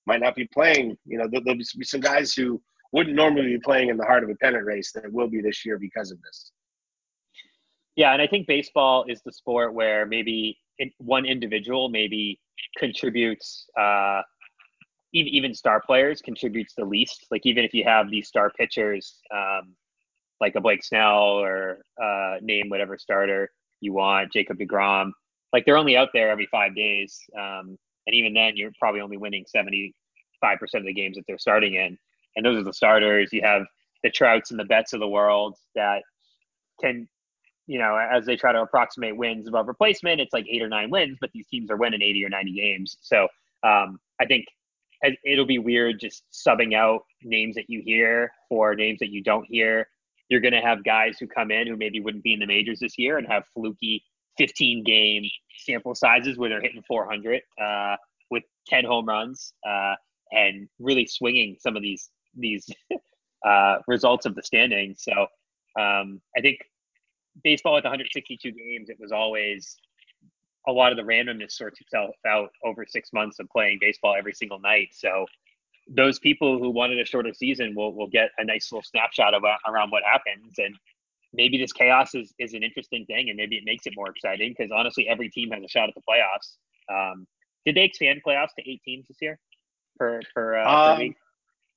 [0.06, 0.96] might not be playing.
[1.04, 2.60] You know, there'll, there'll be some guys who
[2.92, 5.66] wouldn't normally be playing in the heart of a pennant race that will be this
[5.66, 6.52] year because of this.
[7.94, 10.58] Yeah, and I think baseball is the sport where maybe
[10.98, 12.40] one individual maybe
[12.78, 13.66] contributes.
[13.78, 14.22] Uh,
[15.12, 17.26] even even star players contributes the least.
[17.30, 19.74] Like even if you have these star pitchers, um,
[20.40, 25.12] like a Blake Snell or uh, name whatever starter you want, Jacob Degrom,
[25.52, 29.16] like they're only out there every five days, um, and even then you're probably only
[29.16, 29.94] winning seventy
[30.40, 31.98] five percent of the games that they're starting in,
[32.36, 33.32] and those are the starters.
[33.32, 33.62] You have
[34.02, 36.02] the Trouts and the Betts of the world that
[36.80, 37.08] can
[37.66, 40.90] you know, as they try to approximate wins above replacement, it's like eight or nine
[40.90, 42.96] wins, but these teams are winning 80 or 90 games.
[43.00, 43.26] So
[43.64, 44.46] um, I think
[45.24, 49.46] it'll be weird just subbing out names that you hear for names that you don't
[49.48, 49.88] hear.
[50.28, 52.80] You're going to have guys who come in who maybe wouldn't be in the majors
[52.80, 54.02] this year and have fluky
[54.38, 55.22] 15 game
[55.64, 57.96] sample sizes where they're hitting 400 uh,
[58.30, 59.94] with 10 home runs uh,
[60.32, 62.68] and really swinging some of these these
[63.46, 65.02] uh, results of the standings.
[65.02, 65.26] So
[65.80, 66.58] um, I think
[67.44, 69.76] baseball with 162 games, it was always
[70.68, 74.32] a lot of the randomness sorts itself out over six months of playing baseball every
[74.32, 74.88] single night.
[74.92, 75.26] So
[75.88, 79.44] those people who wanted a shorter season will will get a nice little snapshot of
[79.44, 80.74] uh, around what happens and
[81.32, 84.54] maybe this chaos is, is an interesting thing and maybe it makes it more exciting
[84.56, 86.56] because honestly every team has a shot at the playoffs
[86.92, 87.26] um,
[87.64, 89.38] did they expand playoffs to eight teams this year
[89.98, 91.16] per per, uh, um, per week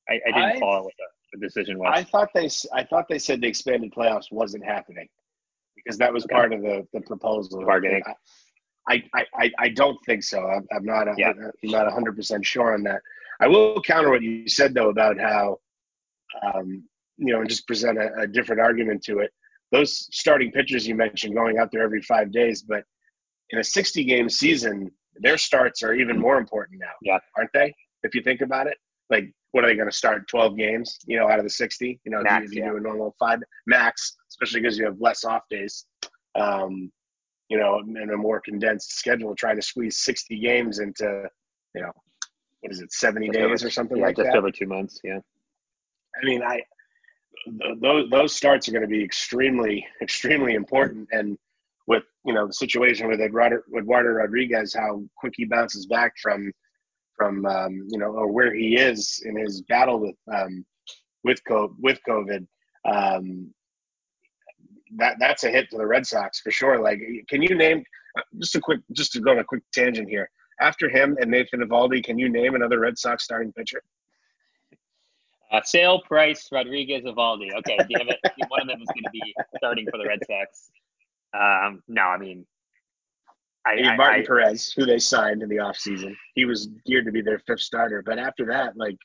[0.09, 3.07] I, I didn't I, follow what the, the, decision was i thought they i thought
[3.09, 5.07] they said the expanded playoffs wasn't happening
[5.75, 6.33] because that was okay.
[6.33, 8.03] part of the the proposal bargaining
[8.87, 9.03] I,
[9.35, 10.39] I, I don't think so.
[10.47, 11.29] I'm, I'm not a, yeah.
[11.29, 13.01] I'm not 100 percent sure on that.
[13.39, 15.57] I will counter what you said though about how,
[16.43, 16.83] um,
[17.17, 19.31] you know, and just present a, a, different argument to it.
[19.71, 22.83] Those starting pitchers you mentioned going out there every five days, but
[23.51, 26.91] in a 60 game season, their starts are even more important now.
[27.01, 27.73] Yeah, aren't they?
[28.03, 28.77] If you think about it,
[29.09, 30.99] like what are they going to start 12 games?
[31.05, 31.99] You know, out of the 60.
[32.03, 32.71] You know, max, if you, yeah.
[32.71, 35.85] do a normal five max, especially because you have less off days.
[36.35, 36.91] Um,
[37.49, 41.27] you know, in a more condensed schedule, trying to squeeze 60 games into,
[41.73, 41.91] you know,
[42.61, 44.33] what is it, 70 just days over, or something yeah, like just that?
[44.33, 44.99] Just over two months.
[45.03, 45.19] Yeah.
[46.21, 46.61] I mean, I,
[47.79, 51.07] those, those starts are going to be extremely, extremely important.
[51.11, 51.37] And
[51.87, 56.51] with, you know, the situation with Eduardo, Eduardo Rodriguez, how quick he bounces back from,
[57.15, 60.65] from, um, you know, or where he is in his battle with, um,
[61.23, 62.45] with, COVID, with COVID,
[62.85, 63.53] um,
[64.97, 66.79] that that's a hit to the Red Sox for sure.
[66.81, 67.83] Like, can you name
[68.39, 70.29] just a quick, just to go on a quick tangent here?
[70.61, 73.81] After him and Nathan Eovaldi, can you name another Red Sox starting pitcher?
[75.51, 77.53] Uh, Sale, Price, Rodriguez, Eovaldi.
[77.59, 78.19] Okay, it.
[78.49, 80.69] One of them is going to be starting for the Red Sox.
[81.33, 82.45] Um, no, I mean,
[83.65, 86.15] I, I Martin I, Perez, who they signed in the offseason.
[86.35, 88.97] He was geared to be their fifth starter, but after that, like,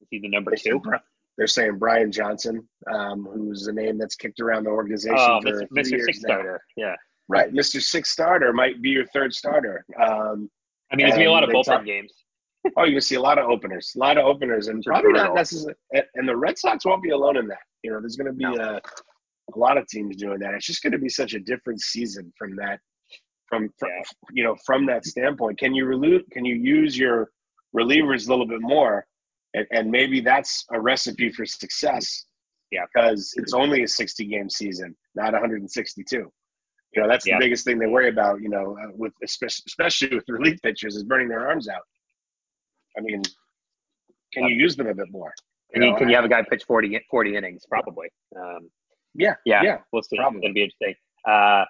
[0.00, 0.80] is he the number two?
[1.38, 5.62] They're saying Brian Johnson, um, who's a name that's kicked around the organization oh, for
[5.62, 5.68] Mr.
[5.70, 6.04] Mr.
[6.04, 6.60] Six Starter.
[6.76, 6.94] Yeah.
[7.28, 7.80] Right, Mr.
[7.80, 9.84] Six Starter might be your third starter.
[10.00, 10.50] Um,
[10.92, 12.12] I mean, there's gonna be a lot of bullpen talk, games.
[12.76, 15.34] oh, you're gonna see a lot of openers, a lot of openers, and probably not
[15.34, 15.74] necessarily.
[16.14, 17.58] And the Red Sox won't be alone in that.
[17.82, 18.54] You know, there's gonna be no.
[18.54, 18.80] a,
[19.54, 20.54] a lot of teams doing that.
[20.54, 22.80] It's just gonna be such a different season from that.
[23.48, 24.02] From, from yeah.
[24.32, 26.22] you know, from that standpoint, can you relieve?
[26.30, 27.30] Can you use your
[27.76, 29.06] relievers a little bit more?
[29.54, 32.26] and, and maybe that's a recipe for success.
[32.70, 36.32] Yeah, because it's only a 60 game season, not 162.
[36.94, 38.40] You know, that's the biggest thing they worry about.
[38.42, 41.82] You know, uh, with especially, with relief pitchers, is burning their arms out.
[42.96, 43.22] I mean,
[44.32, 45.32] can you use them a bit more?
[45.74, 47.64] You can, you, can you have a guy pitch 40, 40 innings?
[47.66, 48.08] Probably.
[48.36, 48.70] Um,
[49.14, 49.78] yeah, yeah, yeah.
[49.90, 50.16] We'll see.
[50.16, 50.40] Probably.
[50.44, 50.94] It'll be interesting.
[51.26, 51.64] Uh,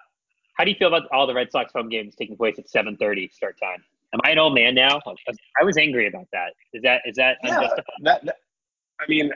[0.57, 3.31] how do you feel about all the Red Sox home games taking place at 7:30
[3.31, 3.83] start time?
[4.13, 4.99] Am I an old man now?
[5.59, 6.53] I was angry about that.
[6.73, 7.67] Is that is that yeah,
[8.03, 8.35] that, that,
[8.99, 9.31] I mean,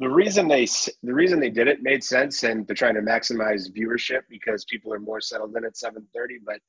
[0.00, 0.66] the reason they
[1.02, 4.92] the reason they did it made sense, and they're trying to maximize viewership because people
[4.92, 6.38] are more settled in at seven thirty.
[6.44, 6.60] But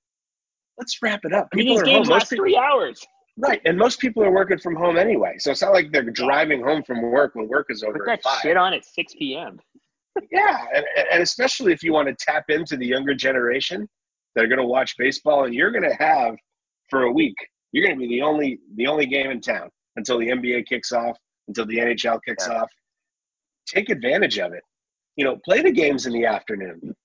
[0.78, 1.48] let's wrap it up.
[1.54, 3.06] I mean, these games last people, three hours.
[3.40, 6.64] Right, and most people are working from home anyway, so it's not like they're driving
[6.64, 8.00] home from work when work is over.
[8.00, 8.42] Put that five.
[8.42, 9.60] shit on at six p.m.
[10.32, 13.88] yeah, and, and especially if you want to tap into the younger generation,
[14.38, 16.36] that are going to watch baseball, and you're going to have
[16.90, 17.36] for a week.
[17.72, 20.92] You're going to be the only the only game in town until the NBA kicks
[20.92, 22.62] off, until the NHL kicks yeah.
[22.62, 22.70] off.
[23.68, 24.64] Take advantage of it.
[25.16, 26.96] You know, play the games in the afternoon.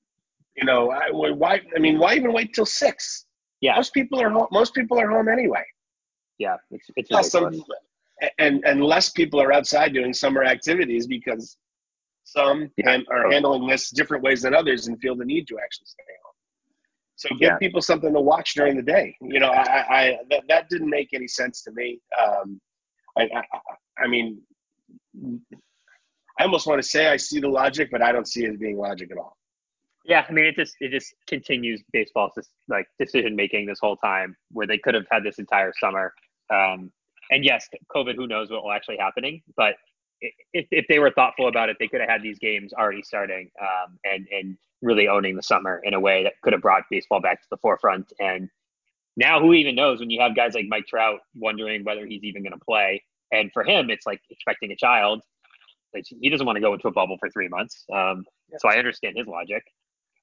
[0.57, 1.61] You know, I, why?
[1.75, 3.27] I mean, why even wait till six?
[3.61, 4.49] Yeah, most people are home.
[4.53, 5.65] Most people are home anyway.
[6.39, 7.63] Yeah, it's it's some,
[8.39, 11.57] and and less people are outside doing summer activities because
[12.25, 12.99] some yeah.
[13.11, 16.35] are handling this different ways than others and feel the need to actually stay home.
[17.17, 17.57] So give yeah.
[17.59, 19.17] people something to watch during the day.
[19.21, 22.01] You know, I, I that, that didn't make any sense to me.
[22.21, 22.61] Um,
[23.19, 24.41] I, I, I mean,
[26.43, 28.57] I almost want to say I see the logic, but I don't see it as
[28.57, 29.37] being logic at all.
[30.05, 33.97] Yeah, I mean, it just it just continues baseball's just like decision making this whole
[33.97, 36.13] time, where they could have had this entire summer.
[36.53, 36.91] Um,
[37.31, 39.77] and yes, COVID, who knows what will actually happening, but
[40.21, 43.49] if, if they were thoughtful about it, they could have had these games already starting
[43.61, 47.21] um, and and really owning the summer in a way that could have brought baseball
[47.21, 48.13] back to the forefront.
[48.19, 48.49] And
[49.17, 52.43] now, who even knows when you have guys like Mike Trout wondering whether he's even
[52.43, 53.05] going to play?
[53.31, 55.23] And for him, it's like expecting a child.
[55.95, 57.85] Like he doesn't want to go into a bubble for three months.
[57.93, 58.25] Um,
[58.59, 59.63] so I understand his logic.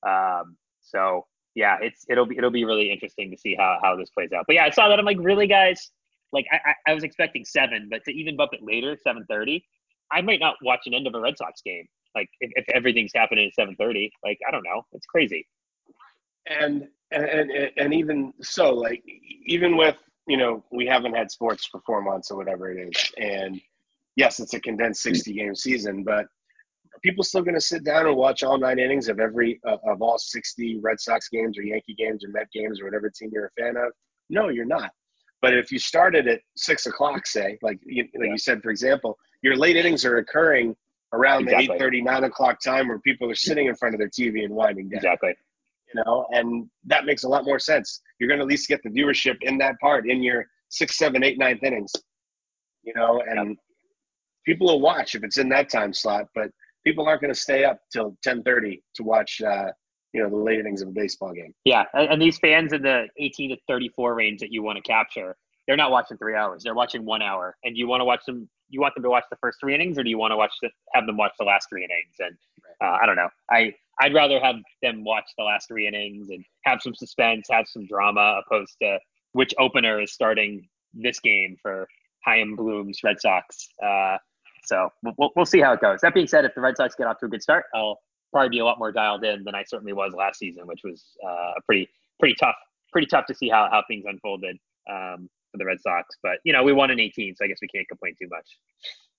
[0.07, 4.09] Um, so yeah, it's it'll be it'll be really interesting to see how how this
[4.09, 4.45] plays out.
[4.47, 4.99] But yeah, I saw that.
[4.99, 5.91] I'm like, really, guys?
[6.31, 9.65] Like I, I was expecting seven, but to even bump it later, seven thirty,
[10.11, 11.87] I might not watch an end of a Red Sox game.
[12.15, 15.47] Like if, if everything's happening at seven thirty, like I don't know, it's crazy.
[16.47, 19.03] And and and even so, like
[19.45, 19.95] even with
[20.27, 23.59] you know we haven't had sports for four months or whatever it is, and
[24.15, 26.25] yes, it's a condensed sixty game season, but
[26.93, 29.77] are people still going to sit down and watch all nine innings of every uh,
[29.85, 33.29] of all 60 Red Sox games or Yankee games or Met games or whatever team
[33.31, 33.91] you're a fan of?
[34.29, 34.91] No, you're not.
[35.41, 38.31] But if you started at six o'clock, say, like you, like yeah.
[38.31, 40.75] you said, for example, your late innings are occurring
[41.13, 41.67] around exactly.
[41.67, 44.43] the 8 30, 9 o'clock time where people are sitting in front of their TV
[44.43, 44.97] and winding down.
[44.97, 45.33] Exactly.
[45.93, 48.01] You know, and that makes a lot more sense.
[48.19, 51.23] You're going to at least get the viewership in that part in your six, seven,
[51.23, 51.93] eight, ninth innings.
[52.83, 53.57] You know, and
[54.45, 56.51] people will watch if it's in that time slot, but
[56.83, 59.71] people aren't going to stay up till 10:30 to watch uh,
[60.13, 61.53] you know the late innings of a baseball game.
[61.65, 65.35] Yeah, and, these fans in the 18 to 34 range that you want to capture,
[65.67, 66.63] they're not watching three hours.
[66.63, 68.49] They're watching one hour, and you want to watch them.
[68.69, 70.53] You want them to watch the first three innings, or do you want to watch
[70.61, 72.15] the, have them watch the last three innings?
[72.19, 72.37] And
[72.83, 73.29] uh, I don't know.
[73.51, 77.67] I I'd rather have them watch the last three innings and have some suspense, have
[77.67, 78.99] some drama, opposed to
[79.33, 81.87] which opener is starting this game for
[82.25, 83.69] Chaim Bloom's Red Sox.
[83.83, 84.17] Uh,
[84.65, 85.99] so we'll, we'll see how it goes.
[86.01, 87.99] That being said, if the Red Sox get off to a good start, I'll
[88.31, 91.03] probably be a lot more dialed in than I certainly was last season, which was
[91.25, 92.55] uh, a pretty pretty tough
[92.91, 94.57] pretty tough to see how, how things unfolded
[94.89, 96.07] um, for the Red Sox.
[96.23, 98.47] But you know, we won in 18, so I guess we can't complain too much.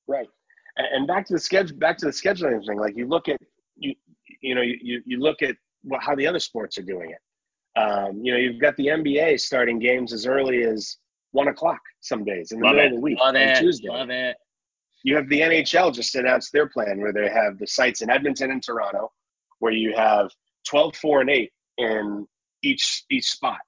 [0.06, 0.28] Right.
[0.76, 2.78] And back to the schedule, back to the scheduling thing.
[2.78, 3.38] Like you look at
[3.76, 3.94] you,
[4.40, 7.80] you know, you you look at what, how the other sports are doing it.
[7.80, 10.96] Um, you know, you've got the NBA starting games as early as
[11.32, 12.92] one o'clock some days in the Love middle it.
[12.92, 13.58] of the week Love on it.
[13.58, 13.88] Tuesday.
[13.88, 14.36] Love it.
[15.02, 18.50] You have the NHL just announced their plan where they have the sites in Edmonton
[18.50, 19.10] and Toronto,
[19.58, 20.30] where you have
[20.68, 22.26] 12, 4, and 8 in
[22.62, 23.58] each each spot.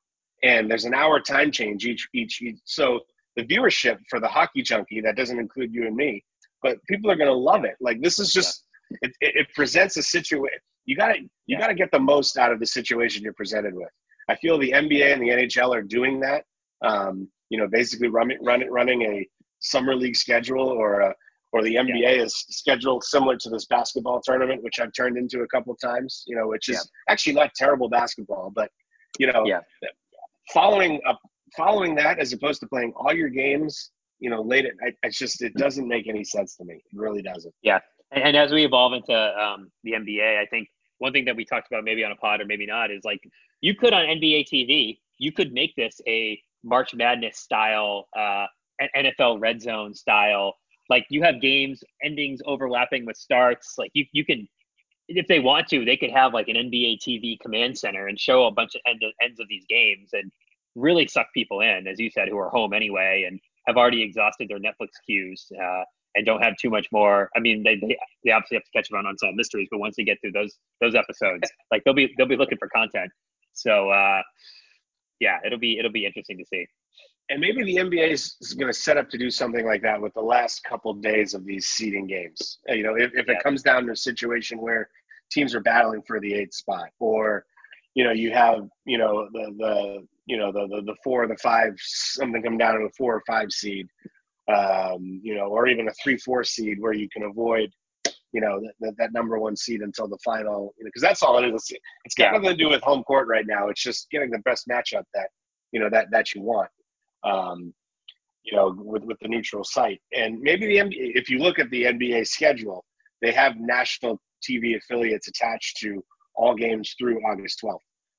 [0.42, 3.01] And there's an hour time change each each, each so
[3.37, 6.23] the viewership for the hockey junkie that doesn't include you and me,
[6.62, 7.77] but people are going to love it.
[7.81, 8.99] Like this is just yeah.
[9.03, 10.59] it, it, it, presents a situation.
[10.85, 11.61] You got to you yeah.
[11.61, 13.88] got to get the most out of the situation you're presented with.
[14.29, 16.45] I feel the NBA and the NHL are doing that.
[16.85, 19.29] Um, you know, basically running running running a
[19.62, 21.14] summer league schedule or a,
[21.53, 22.22] or the NBA yeah.
[22.22, 26.25] is scheduled similar to this basketball tournament, which I've turned into a couple times.
[26.27, 27.12] You know, which is yeah.
[27.12, 28.70] actually not terrible basketball, but
[29.18, 29.61] you know, yeah.
[30.53, 31.20] following up
[31.57, 35.18] following that as opposed to playing all your games, you know, late at night, it's
[35.18, 36.75] just it doesn't make any sense to me.
[36.75, 37.55] It really doesn't.
[37.62, 37.81] Yeah,
[38.12, 41.44] and, and as we evolve into um, the NBA, I think one thing that we
[41.44, 43.20] talked about maybe on a pod or maybe not is like
[43.61, 48.46] you could on NBA TV, you could make this a March Madness style uh,
[48.97, 50.55] NFL red zone style.
[50.88, 53.75] Like you have games endings overlapping with starts.
[53.79, 54.49] Like you you can
[55.09, 58.47] if they want to, they could have like an NBA TV command center and show
[58.47, 60.31] a bunch of end of, ends of these games and
[60.75, 64.49] really suck people in, as you said, who are home anyway and have already exhausted
[64.49, 65.83] their Netflix queues uh,
[66.14, 67.31] and don't have too much more.
[67.37, 69.97] I mean, they, they, they obviously have to catch up on unsolved mysteries, but once
[69.97, 73.11] they get through those those episodes, like they'll be they'll be looking for content.
[73.53, 74.23] So uh,
[75.21, 76.66] yeah, it'll be it'll be interesting to see
[77.29, 80.13] and maybe the NBA is, going to set up to do something like that with
[80.15, 82.59] the last couple days of these seeding games.
[82.69, 83.35] Uh, you know, if, if yeah.
[83.35, 84.89] it comes down to a situation where
[85.31, 87.45] teams are battling for the eighth spot, or
[87.95, 91.29] you know, you have you know the the you know the the, the four or
[91.29, 93.87] the five something come down to a four or five seed,
[94.53, 97.71] um, you know, or even a three four seed where you can avoid
[98.33, 101.39] you know that, that number one seed until the final you know because that's all
[101.39, 101.73] it is
[102.07, 104.67] it's got nothing to do with home court right now it's just getting the best
[104.67, 105.29] matchup that
[105.71, 106.69] you know that that you want
[107.25, 107.73] um,
[108.45, 110.01] you know, with, with the neutral site.
[110.17, 112.85] And maybe the NBA, if you look at the NBA schedule,
[113.21, 116.03] they have national TV affiliates attached to
[116.35, 117.79] all games through August 12th.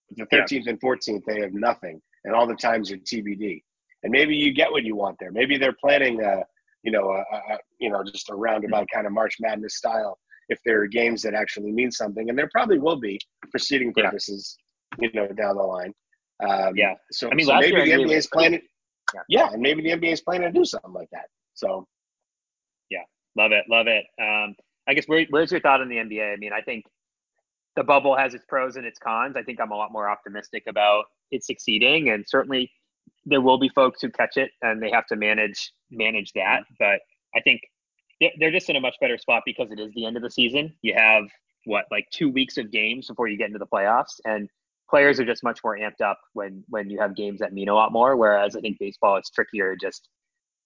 [0.09, 0.71] But the 13th yeah.
[0.71, 3.61] and 14th, they have nothing, and all the times are TBD.
[4.03, 5.31] And maybe you get what you want there.
[5.31, 6.43] Maybe they're planning a,
[6.83, 10.17] you know, a, a you know, just a roundabout kind of March Madness style.
[10.49, 13.19] If there are games that actually mean something, and there probably will be
[13.49, 14.57] for seeding purposes,
[14.99, 15.07] yeah.
[15.07, 15.93] you know, down the line.
[16.45, 16.93] Um, yeah.
[17.11, 18.61] So, I mean, so maybe the NBA is planning
[19.27, 21.25] yeah, and maybe the NBA is planning to do something like that.
[21.53, 21.87] So,
[22.89, 23.03] yeah,
[23.35, 24.05] love it, love it.
[24.21, 24.55] Um,
[24.87, 26.33] I guess where, where's your thought on the NBA?
[26.33, 26.85] I mean, I think
[27.75, 29.35] the bubble has its pros and its cons.
[29.35, 32.71] I think I'm a lot more optimistic about it succeeding, and certainly
[33.25, 36.61] there will be folks who catch it and they have to manage manage that.
[36.79, 36.99] But
[37.35, 37.61] I think
[38.39, 40.73] they're just in a much better spot because it is the end of the season.
[40.81, 41.23] You have
[41.65, 44.49] what like two weeks of games before you get into the playoffs, and
[44.93, 47.73] players are just much more amped up when when you have games that mean a
[47.73, 48.15] lot more.
[48.15, 50.07] Whereas I think baseball is trickier, just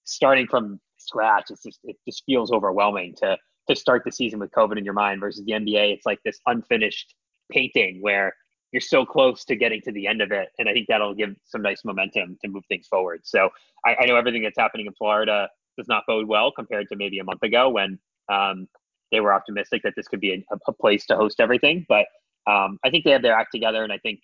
[0.04, 1.46] starting from scratch.
[1.50, 3.38] It's just it just feels overwhelming to
[3.70, 5.94] to start the season with COVID in your mind versus the NBA.
[5.94, 7.16] It's like this unfinished
[7.54, 8.34] painting where
[8.74, 10.50] you're so close to getting to the end of it.
[10.60, 13.22] And I think that'll give some nice momentum to move things forward.
[13.24, 13.50] So
[13.86, 15.48] I, I know everything that's happening in Florida
[15.78, 17.98] does not bode well compared to maybe a month ago when
[18.28, 18.68] um,
[19.10, 21.86] they were optimistic that this could be a, a place to host everything.
[21.88, 22.08] But
[22.48, 23.84] um, I think they have their act together.
[23.84, 24.22] And I think,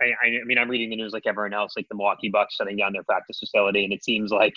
[0.00, 2.76] I, I mean, I'm reading the news like everyone else, like the Milwaukee Bucks shutting
[2.76, 3.84] down their practice facility.
[3.84, 4.54] And it seems like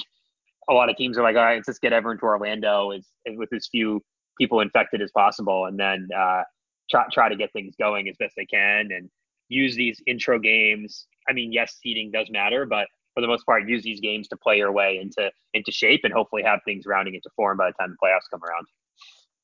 [0.69, 3.07] a lot of teams are like, all right, let's just get everyone to Orlando as,
[3.27, 4.01] with as few
[4.37, 5.65] people infected as possible.
[5.65, 6.43] And then, uh,
[6.91, 9.09] try try to get things going as best they can and
[9.49, 11.07] use these intro games.
[11.27, 14.37] I mean, yes, seeding does matter, but for the most part, use these games to
[14.37, 17.73] play your way into into shape and hopefully have things rounding into form by the
[17.79, 18.67] time the playoffs come around.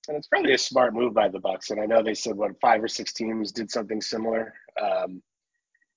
[0.07, 1.69] And it's probably a smart move by the Bucks.
[1.69, 4.53] And I know they said what five or six teams did something similar.
[4.81, 5.21] Um,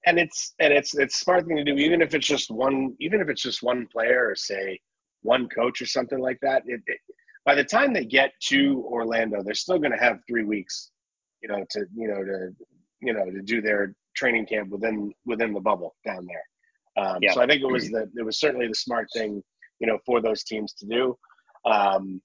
[0.06, 3.20] and it's and it's it's smart thing to do, even if it's just one, even
[3.20, 4.80] if it's just one player or say
[5.22, 6.62] one coach or something like that.
[6.66, 6.98] It, it,
[7.44, 10.90] by the time they get to Orlando, they're still going to have three weeks
[11.42, 12.54] you know, to you know to
[13.00, 17.04] you know to do their training camp within within the bubble down there.
[17.04, 17.32] Um, yeah.
[17.32, 19.42] So I think it was the it was certainly the smart thing,
[19.78, 21.16] you know, for those teams to do.
[21.64, 22.20] Um,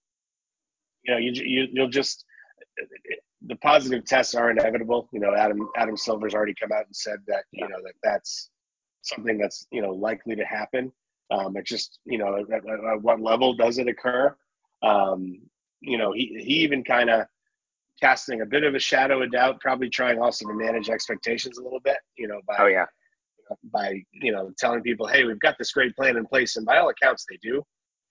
[1.06, 2.26] you know, you, you you'll just
[3.48, 5.08] the positive tests are inevitable.
[5.12, 8.50] You know, Adam Adam Silver's already come out and said that you know that that's
[9.04, 10.92] something that's you know likely to happen.
[11.32, 14.36] Um, it's just you know at, at, what level does it occur?
[14.82, 15.42] Um,
[15.82, 17.26] you know, he he even kind of
[18.02, 21.64] casting a bit of a shadow of doubt, probably trying also to manage expectations a
[21.64, 22.86] little bit, you know, by oh yeah,
[23.72, 26.78] by you know telling people, hey, we've got this great plan in place, and by
[26.78, 27.64] all accounts they do,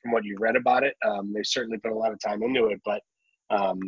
[0.05, 0.95] from what you've read about it.
[1.05, 3.01] Um, they certainly put a lot of time into it, but
[3.51, 3.81] um,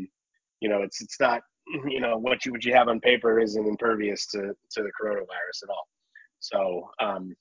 [0.61, 1.43] you know, it's it's not
[1.87, 5.63] you know what you what you have on paper isn't impervious to to the coronavirus
[5.65, 5.87] at all.
[6.41, 7.37] So um,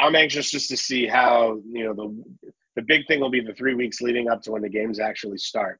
[0.00, 3.54] I'm anxious just to see how you know the the big thing will be the
[3.54, 5.78] three weeks leading up to when the games actually start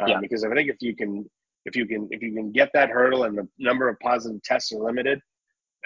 [0.00, 0.20] um, yeah.
[0.20, 1.28] because I think if you can
[1.64, 4.72] if you can if you can get that hurdle and the number of positive tests
[4.72, 5.20] are limited,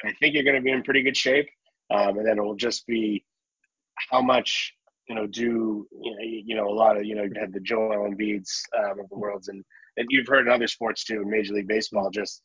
[0.05, 1.49] I think you're going to be in pretty good shape.
[1.91, 3.25] Um, and then it will just be
[4.11, 4.75] how much
[5.09, 7.61] you know do you know, you know a lot of you know you had the
[7.61, 9.65] Joel Embiid's um, of the worlds and
[9.97, 12.43] and you've heard in other sports too in Major League Baseball just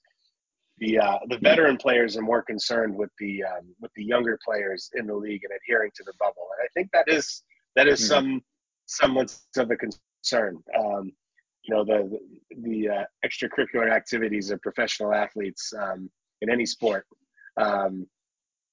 [0.80, 4.90] the uh, the veteran players are more concerned with the um, with the younger players
[4.96, 7.44] in the league and adhering to the bubble and I think that is
[7.76, 8.08] that is mm-hmm.
[8.08, 8.42] some
[8.88, 10.58] semblance of a concern.
[10.78, 11.12] Um,
[11.64, 12.20] you know the
[12.62, 16.10] the uh, extracurricular activities of professional athletes um,
[16.42, 17.06] in any sport
[17.58, 18.06] um,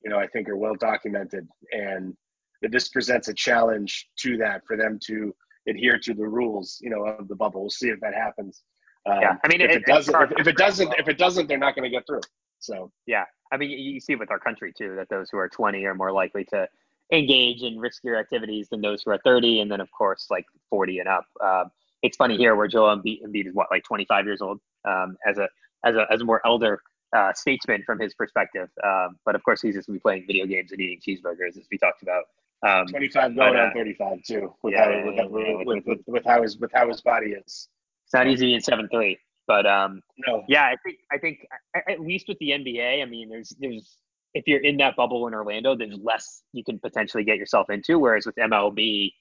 [0.05, 2.15] you know i think are well documented and
[2.63, 5.35] that this presents a challenge to that for them to
[5.69, 8.63] adhere to the rules you know of the bubble we'll see if that happens
[9.07, 11.47] um, yeah i mean if it, it doesn't if, if, it doesn't if it doesn't
[11.49, 12.21] they're not going to get through
[12.59, 15.85] so yeah i mean you see with our country too that those who are 20
[15.85, 16.67] are more likely to
[17.13, 21.01] engage in riskier activities than those who are 30 and then of course like 40
[21.01, 21.71] and up um,
[22.03, 25.39] it's funny here where Joel Embiid, Embiid is what like 25 years old um, as
[25.39, 25.49] a
[25.85, 26.81] as a as a more elder
[27.15, 28.69] uh, statesman from his perspective.
[28.85, 31.59] Um, but of course, he's just going to be playing video games and eating cheeseburgers,
[31.59, 32.25] as we talked about.
[32.67, 35.67] Um, 25 going but, uh, on 35 too, with, yeah, how, yeah, with, yeah, with,
[35.67, 37.69] with, with, with, how his with how his body is.
[38.05, 40.45] It's not easy in seven three, but um, no.
[40.47, 41.47] yeah, I think I think
[41.89, 43.97] at least with the NBA, I mean, there's there's
[44.35, 47.99] if you're in that bubble in Orlando, there's less you can potentially get yourself into.
[47.99, 49.13] Whereas with MLB,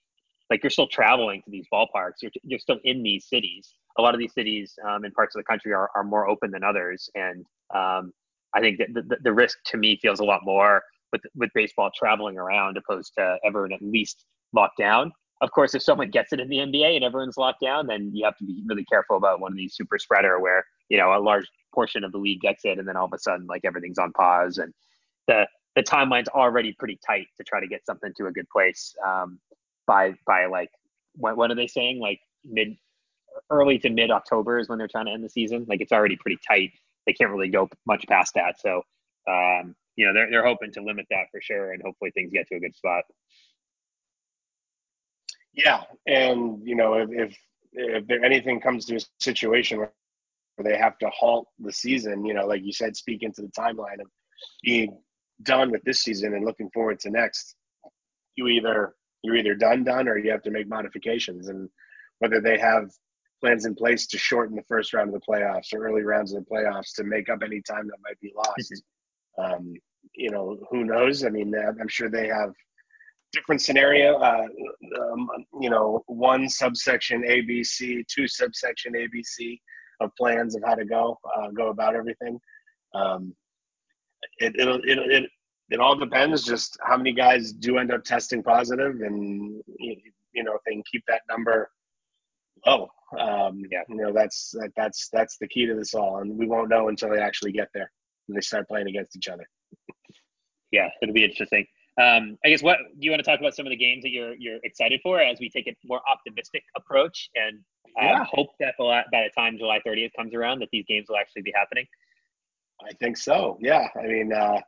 [0.50, 2.22] like you're still traveling to these ballparks.
[2.22, 3.74] You're, you're still in these cities.
[3.98, 6.52] A lot of these cities um, in parts of the country are, are more open
[6.52, 7.10] than others.
[7.16, 8.14] And um,
[8.54, 10.82] I think that the, the risk to me feels a lot more
[11.12, 15.12] with, with baseball traveling around opposed to everyone at least locked down.
[15.42, 18.26] Of course, if someone gets it in the NBA and everyone's locked down, then you
[18.26, 21.20] have to be really careful about one of these super spreader where, you know, a
[21.20, 24.00] large portion of the league gets it and then all of a sudden like everything's
[24.00, 24.74] on pause and
[25.28, 28.94] the, the timeline's already pretty tight to try to get something to a good place.
[29.06, 29.40] Um,
[29.90, 30.70] by by like
[31.16, 32.00] what what are they saying?
[32.00, 32.78] Like mid
[33.50, 35.66] early to mid October is when they're trying to end the season.
[35.68, 36.72] Like it's already pretty tight.
[37.06, 38.60] They can't really go much past that.
[38.60, 38.84] So
[39.28, 42.48] um, you know they're they're hoping to limit that for sure, and hopefully things get
[42.48, 43.04] to a good spot.
[45.54, 47.38] Yeah, and you know if if,
[47.74, 49.92] if there anything comes to a situation where
[50.64, 54.00] they have to halt the season, you know, like you said, speak into the timeline
[54.00, 54.08] of
[54.64, 54.98] being
[55.44, 57.56] done with this season and looking forward to next.
[58.38, 61.68] You either you're either done done or you have to make modifications and
[62.20, 62.90] whether they have
[63.42, 66.46] plans in place to shorten the first round of the playoffs or early rounds of
[66.46, 68.82] the playoffs to make up any time that might be lost.
[69.38, 69.74] um,
[70.16, 71.24] you know, who knows?
[71.24, 72.54] I mean, I'm sure they have
[73.32, 74.18] different scenario.
[74.18, 74.48] Uh,
[75.02, 75.30] um,
[75.62, 79.60] you know, one subsection ABC, two subsection ABC
[80.02, 82.40] of plans of how to go uh, go about everything.
[82.94, 83.36] Um,
[84.40, 85.30] it, it'll, it, it,
[85.70, 90.54] it all depends just how many guys do end up testing positive and you know
[90.54, 91.70] if they can keep that number
[92.66, 92.88] low
[93.20, 96.48] um, yeah you know that's that, that's that's the key to this all and we
[96.48, 97.92] won't know until they actually get there
[98.28, 99.48] and they start playing against each other
[100.72, 101.66] yeah it'll be interesting
[102.00, 104.12] um, I guess what do you want to talk about some of the games that
[104.12, 107.58] you're you're excited for as we take a more optimistic approach and
[108.00, 108.24] um, yeah.
[108.32, 111.54] hope that by the time July 30th comes around that these games will actually be
[111.54, 111.86] happening.
[112.86, 113.58] I think so.
[113.62, 113.88] Yeah.
[113.98, 114.60] I mean, uh,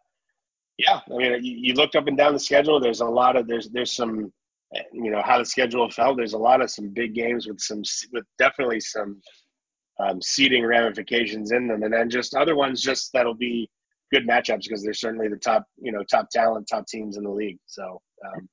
[0.78, 1.00] yeah.
[1.10, 2.80] I mean, you, you, looked up and down the schedule.
[2.80, 4.34] There's a lot of there's there's some,
[4.92, 6.16] you know, how the schedule fell.
[6.16, 9.22] There's a lot of some big games with some with definitely some
[10.00, 13.70] um, seeding ramifications in them, and then just other ones just that'll be
[14.12, 17.32] good matchups because they're certainly the top you know top talent, top teams in the
[17.32, 17.60] league.
[17.66, 18.02] So.
[18.26, 18.50] Um,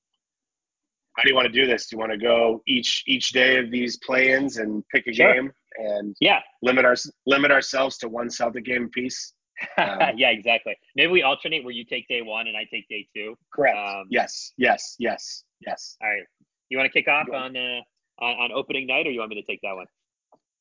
[1.16, 1.88] how do you want to do this?
[1.88, 5.34] Do you want to go each each day of these play-ins and pick a sure.
[5.34, 6.94] game and yeah limit our
[7.26, 9.34] limit ourselves to one Celtic game piece?
[9.76, 10.76] Um, yeah, exactly.
[10.94, 13.34] Maybe we alternate where you take day one and I take day two.
[13.52, 13.76] Correct.
[13.76, 15.96] Um, yes, yes, yes, yes.
[16.00, 16.22] All right.
[16.68, 17.80] You want to kick off on, uh,
[18.20, 19.86] on on opening night, or you want me to take that one?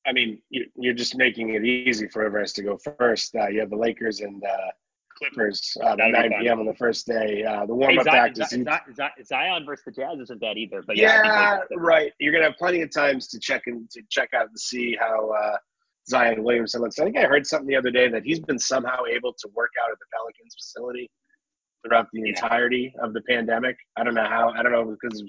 [0.08, 3.36] I mean, you, are just making it easy for us to go first.
[3.36, 4.72] Uh, you have the Lakers and uh,
[5.18, 6.60] Clippers uh, at 9 p.m.
[6.60, 7.44] on the first day.
[7.44, 8.50] Uh, the warm up hey, practice.
[8.50, 8.66] Zion,
[8.96, 10.84] Zion, Zion versus the Jazz isn't bad either.
[10.86, 12.12] But yeah, yeah right.
[12.20, 15.30] You're gonna have plenty of times to check and to check out and see how
[15.32, 15.58] uh,
[16.10, 17.00] Zion Williamson looks.
[17.00, 19.72] I think I heard something the other day that he's been somehow able to work
[19.84, 21.10] out at the Pelicans facility
[21.86, 22.30] throughout the yeah.
[22.30, 23.78] entirety of the pandemic.
[23.98, 24.50] I don't know how.
[24.50, 25.24] I don't know because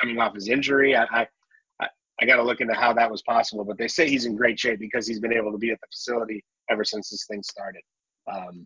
[0.00, 0.96] coming off his injury.
[0.96, 1.26] I, I
[2.20, 4.58] I, got to look into how that was possible, but they say he's in great
[4.58, 7.82] shape because he's been able to be at the facility ever since this thing started.
[8.32, 8.64] Um,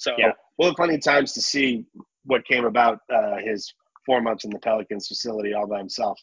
[0.00, 0.32] so yeah.
[0.56, 1.84] we'll have plenty of times to see
[2.24, 3.72] what came about uh, his
[4.06, 6.18] four months in the Pelicans facility all by himself.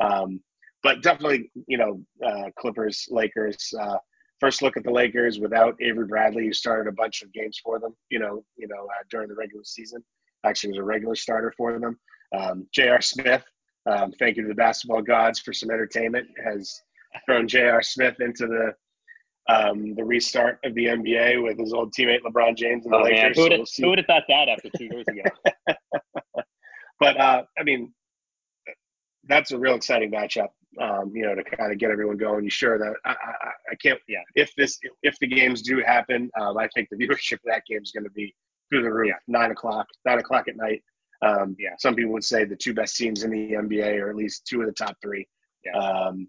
[0.00, 0.40] Um,
[0.82, 3.72] but definitely, you know, uh, Clippers, Lakers.
[3.80, 3.96] Uh,
[4.38, 7.80] first look at the Lakers without Avery Bradley, who started a bunch of games for
[7.80, 7.94] them.
[8.10, 10.04] You know, you know, uh, during the regular season,
[10.44, 11.98] actually was a regular starter for them.
[12.36, 13.00] Um, J.R.
[13.00, 13.44] Smith,
[13.90, 16.82] um, thank you to the basketball gods for some entertainment, has
[17.24, 17.82] thrown J.R.
[17.82, 18.74] Smith into the
[19.48, 23.02] um, the restart of the NBA with his old teammate LeBron James and the oh,
[23.02, 23.36] Lakers.
[23.36, 25.76] Who would, have, so we'll have thought that after two years ago?
[27.00, 27.92] but uh, I mean,
[29.24, 30.48] that's a real exciting matchup.
[30.80, 32.44] Um, you know, to kind of get everyone going.
[32.44, 33.98] You sure that I, I, I, can't?
[34.08, 34.22] Yeah.
[34.36, 37.82] If this, if the games do happen, um, I think the viewership of that game
[37.82, 38.34] is going to be
[38.70, 39.08] through the roof.
[39.08, 39.18] Yeah.
[39.28, 40.82] Nine o'clock, nine o'clock at night.
[41.20, 41.74] Um, yeah.
[41.78, 44.62] Some people would say the two best teams in the NBA, or at least two
[44.62, 45.26] of the top three.
[45.62, 45.78] Yeah.
[45.78, 46.26] Um,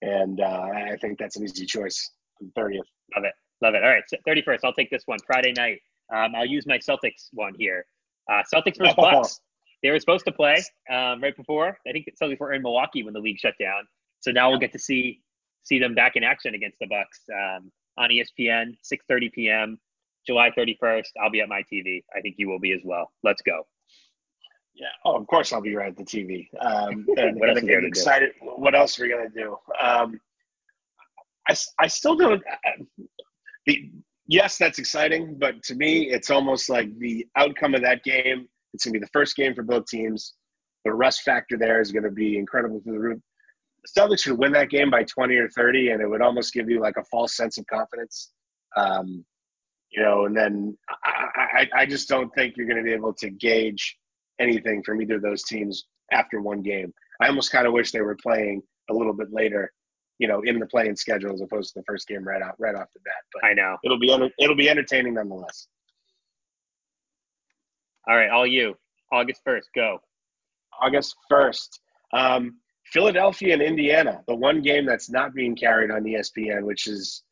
[0.00, 2.10] and uh, I think that's an easy choice.
[2.56, 2.78] 30th.
[3.14, 3.34] Love it.
[3.60, 3.82] Love it.
[3.82, 4.04] All right.
[4.08, 4.60] So 31st.
[4.64, 5.18] I'll take this one.
[5.26, 5.80] Friday night.
[6.12, 7.86] Um, I'll use my Celtics one here.
[8.30, 9.02] Uh, Celtics versus oh.
[9.02, 9.40] Bucks.
[9.82, 11.76] They were supposed to play um, right before.
[11.86, 13.82] I think Celtics were in Milwaukee when the league shut down.
[14.20, 15.20] So now we'll get to see
[15.64, 19.78] see them back in action against the Bucks um, on ESPN, 6:30 p.m.
[20.26, 21.08] July 31st.
[21.20, 22.04] I'll be at my TV.
[22.16, 23.10] I think you will be as well.
[23.24, 23.66] Let's go.
[24.74, 24.86] Yeah.
[25.04, 26.48] Oh, of course I'll be right at the TV.
[26.60, 28.30] Um, and, what and, and excited.
[28.40, 29.56] What else are we gonna do?
[29.80, 30.20] Um,
[31.48, 32.42] I, I still don't.
[33.66, 33.90] The,
[34.26, 38.48] yes, that's exciting, but to me, it's almost like the outcome of that game.
[38.74, 40.34] It's going to be the first game for both teams.
[40.84, 43.20] The rust factor there is going to be incredible through the roof.
[43.84, 46.70] The Celtics should win that game by 20 or 30, and it would almost give
[46.70, 48.30] you like a false sense of confidence.
[48.76, 49.24] Um,
[49.90, 53.12] you know, and then I, I, I just don't think you're going to be able
[53.14, 53.98] to gauge
[54.40, 56.92] anything from either of those teams after one game.
[57.20, 59.72] I almost kind of wish they were playing a little bit later
[60.18, 62.74] you know, in the playing schedule as opposed to the first game right out right
[62.74, 63.14] off the bat.
[63.32, 65.68] But I know it'll be it'll be entertaining nonetheless.
[68.08, 68.74] All right, all you.
[69.12, 69.98] August first, go.
[70.80, 71.80] August first.
[72.12, 72.56] Um,
[72.86, 77.22] Philadelphia and Indiana, the one game that's not being carried on ESPN, which is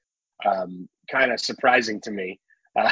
[0.47, 2.39] um, kind of surprising to me
[2.79, 2.91] uh,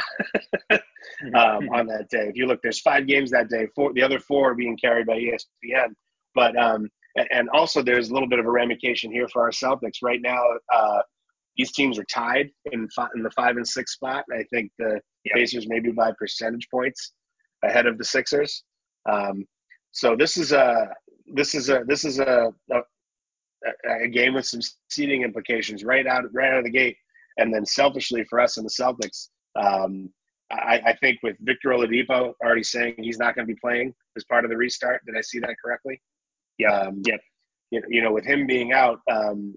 [0.71, 2.27] um, on that day.
[2.27, 3.67] If you look, there's five games that day.
[3.75, 5.93] Four, the other four are being carried by ESPN.
[6.35, 6.89] But um,
[7.31, 10.41] and also there's a little bit of a ramification here for our Celtics right now.
[10.73, 11.01] Uh,
[11.57, 14.23] these teams are tied in five, in the five and six spot.
[14.33, 14.99] I think the.
[15.27, 17.13] Pacers maybe by percentage points
[17.63, 18.63] ahead of the Sixers.
[19.09, 19.45] Um,
[19.91, 20.89] so this is a
[21.33, 22.81] this is a this is a, a,
[24.03, 26.97] a game with some seeding implications right out right out of the gate.
[27.37, 30.11] And then selfishly for us and the Celtics, um,
[30.51, 34.25] I, I, think with Victor Oladipo already saying he's not going to be playing as
[34.25, 35.01] part of the restart.
[35.05, 36.01] Did I see that correctly?
[36.59, 36.81] Yeah.
[36.81, 37.19] Um, yep.
[37.71, 39.55] You, you know, with him being out, um,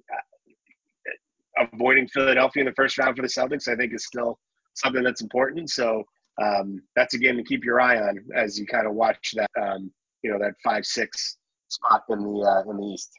[1.59, 4.39] avoiding Philadelphia in the first round for the Celtics, I think, is still
[4.75, 5.71] something that's important.
[5.71, 6.05] So
[6.43, 9.51] um, that's a game to keep your eye on as you kind of watch that,
[9.61, 9.91] um,
[10.23, 11.37] you know, that five six
[11.69, 13.11] spot in the uh, in the East.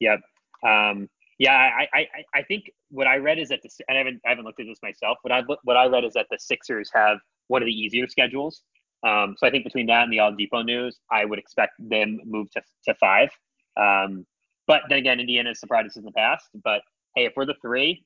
[0.00, 0.20] Yep.
[0.66, 1.08] Um,
[1.38, 4.44] yeah, I, I, I think what I read is that the I haven't I haven't
[4.44, 7.18] looked at this myself, but I what I read is that the Sixers have
[7.48, 8.62] one of the easier schedules.
[9.06, 12.50] Um, so I think between that and the Oladipo news, I would expect them move
[12.50, 13.30] to to five.
[13.76, 14.26] Um,
[14.66, 16.46] but then again, Indiana surprised us in the past.
[16.62, 16.82] But
[17.16, 18.04] hey, if we're the three,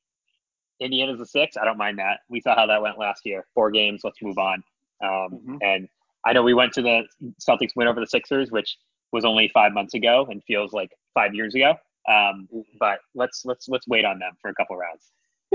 [0.81, 1.57] Indiana's the six.
[1.57, 2.21] I don't mind that.
[2.29, 3.45] We saw how that went last year.
[3.55, 4.03] Four games.
[4.05, 4.63] Let's move on.
[5.03, 5.57] Um, mm-hmm.
[5.63, 5.89] And
[6.27, 7.03] I know we went to the
[7.47, 8.77] Celtics win over the Sixers, which
[9.13, 11.71] was only five months ago and feels like five years ago.
[12.09, 12.61] Um, mm-hmm.
[12.79, 15.11] but let's let's let's wait on them for a couple rounds.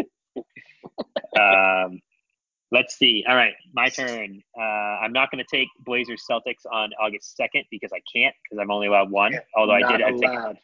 [1.40, 2.00] um,
[2.72, 3.24] let's see.
[3.28, 4.42] All right, my turn.
[4.58, 8.62] Uh, I'm not going to take Blazers Celtics on August second because I can't because
[8.62, 9.34] I'm only allowed one.
[9.56, 10.58] Although I did have allowed.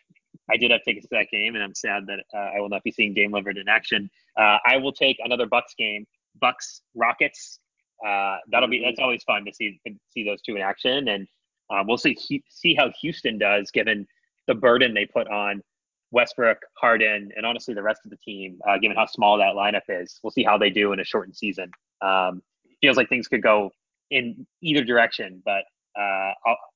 [0.49, 2.83] I did have tickets to that game, and I'm sad that uh, I will not
[2.83, 4.09] be seeing Dame Lillard in action.
[4.39, 6.05] Uh, I will take another Bucks game,
[6.39, 7.59] Bucks Rockets.
[8.05, 9.79] Uh, that'll be that's always fun to see
[10.09, 11.27] see those two in action, and
[11.71, 12.15] um, we'll see
[12.49, 14.05] see how Houston does given
[14.47, 15.63] the burden they put on
[16.11, 19.81] Westbrook, Harden, and honestly the rest of the team, uh, given how small that lineup
[19.89, 20.19] is.
[20.21, 21.71] We'll see how they do in a shortened season.
[22.01, 22.41] Um,
[22.81, 23.71] feels like things could go
[24.11, 25.63] in either direction, but
[25.99, 26.31] uh,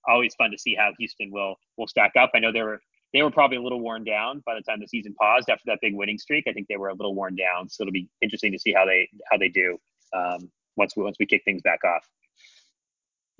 [0.07, 2.31] always fun to see how Houston will will stack up.
[2.33, 2.79] I know they were
[3.13, 5.79] they were probably a little worn down by the time the season paused after that
[5.81, 6.45] big winning streak.
[6.47, 8.85] I think they were a little worn down, so it'll be interesting to see how
[8.85, 9.77] they how they do
[10.13, 12.07] um, once we once we kick things back off.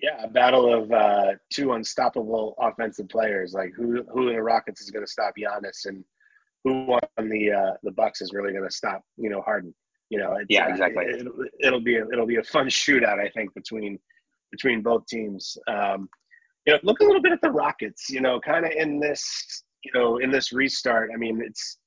[0.01, 3.53] Yeah, a battle of uh, two unstoppable offensive players.
[3.53, 6.03] Like who who in the Rockets is going to stop Giannis, and
[6.63, 9.73] who on the uh, the Bucks is really going to stop you know Harden.
[10.10, 11.05] You know, yeah, exactly.
[11.05, 13.99] It, will it'll be a, it'll be a fun shootout, I think, between
[14.51, 15.57] between both teams.
[15.68, 16.10] Um,
[16.66, 18.10] you know, look a little bit at the Rockets.
[18.10, 21.12] You know, kind of in this, you know, in this restart.
[21.14, 21.78] I mean, it's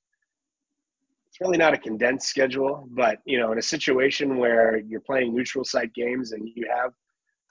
[1.33, 5.35] it's really not a condensed schedule, but you know, in a situation where you're playing
[5.35, 6.93] neutral site games and you have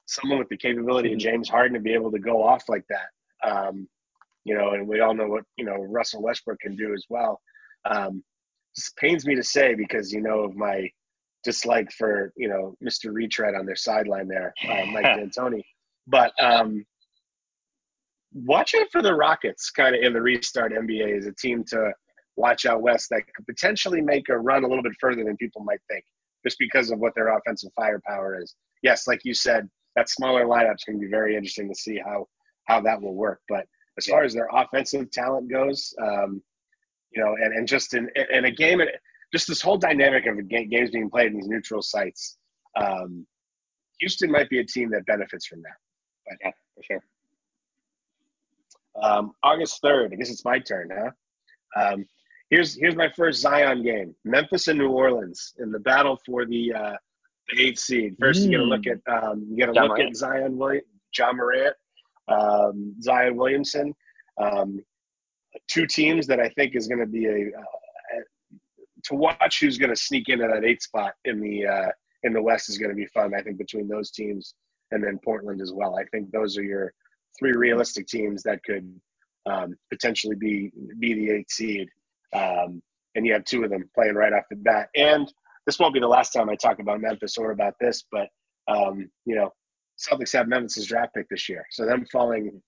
[0.05, 1.29] someone with the capability of mm-hmm.
[1.29, 3.87] James Harden to be able to go off like that, um,
[4.43, 7.41] you know, and we all know what you know Russell Westbrook can do as well.
[7.85, 8.23] Um,
[8.97, 10.89] pains me to say because you know of my
[11.43, 13.13] dislike for you know Mr.
[13.13, 15.61] Retread on their sideline there, uh, Mike D'Antoni.
[16.07, 16.85] But um,
[18.33, 21.91] watch out for the Rockets kind of in the restart NBA as a team to
[22.37, 25.63] watch out west that could potentially make a run a little bit further than people
[25.63, 26.03] might think
[26.43, 28.55] just because of what their offensive firepower is.
[28.81, 32.27] Yes, like you said, that smaller lineup's going to be very interesting to see how
[32.65, 33.41] how that will work.
[33.49, 33.65] But
[33.97, 36.41] as far as their offensive talent goes, um,
[37.13, 38.81] you know, and, and just in, in a game,
[39.33, 42.37] just this whole dynamic of games being played in these neutral sites,
[42.79, 43.25] um,
[43.99, 45.75] Houston might be a team that benefits from that.
[46.27, 47.03] But yeah, for sure.
[49.01, 51.11] Um, August 3rd, I guess it's my turn, huh?
[51.75, 52.05] Um,
[52.49, 56.73] here's here's my first Zion game: Memphis and New Orleans in the battle for the
[56.73, 56.95] uh,
[57.49, 58.15] the eighth seed.
[58.19, 58.45] First, mm.
[58.45, 60.09] you get a look at um, you get a look Morant.
[60.09, 60.83] at Zion William,
[61.17, 61.75] Ja Morant,
[62.27, 63.93] um, Zion Williamson.
[64.37, 64.83] Um,
[65.71, 68.21] two teams that I think is going to be a uh,
[69.05, 71.89] to watch who's going to sneak into that eight spot in the uh,
[72.23, 73.33] in the West is going to be fun.
[73.33, 74.53] I think between those teams
[74.91, 75.97] and then Portland as well.
[75.97, 76.93] I think those are your
[77.39, 78.93] three realistic teams that could
[79.49, 81.87] um, potentially be be the eight seed.
[82.33, 82.81] Um,
[83.15, 84.87] and you have two of them playing right off the bat.
[84.95, 85.31] And
[85.65, 88.27] this won't be the last time I talk about Memphis or about this, but
[88.67, 89.51] um, you know,
[89.99, 92.61] Celtics have Memphis's draft pick this year, so them falling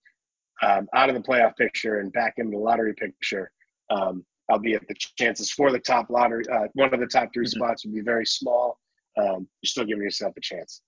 [0.62, 3.51] um, out of the playoff picture and back into the lottery picture,
[3.89, 7.49] um, albeit the chances for the top lottery, uh, one of the top 3 mm-hmm.
[7.49, 8.80] spots would be very small.
[9.18, 10.82] Um, you're still giving yourself a chance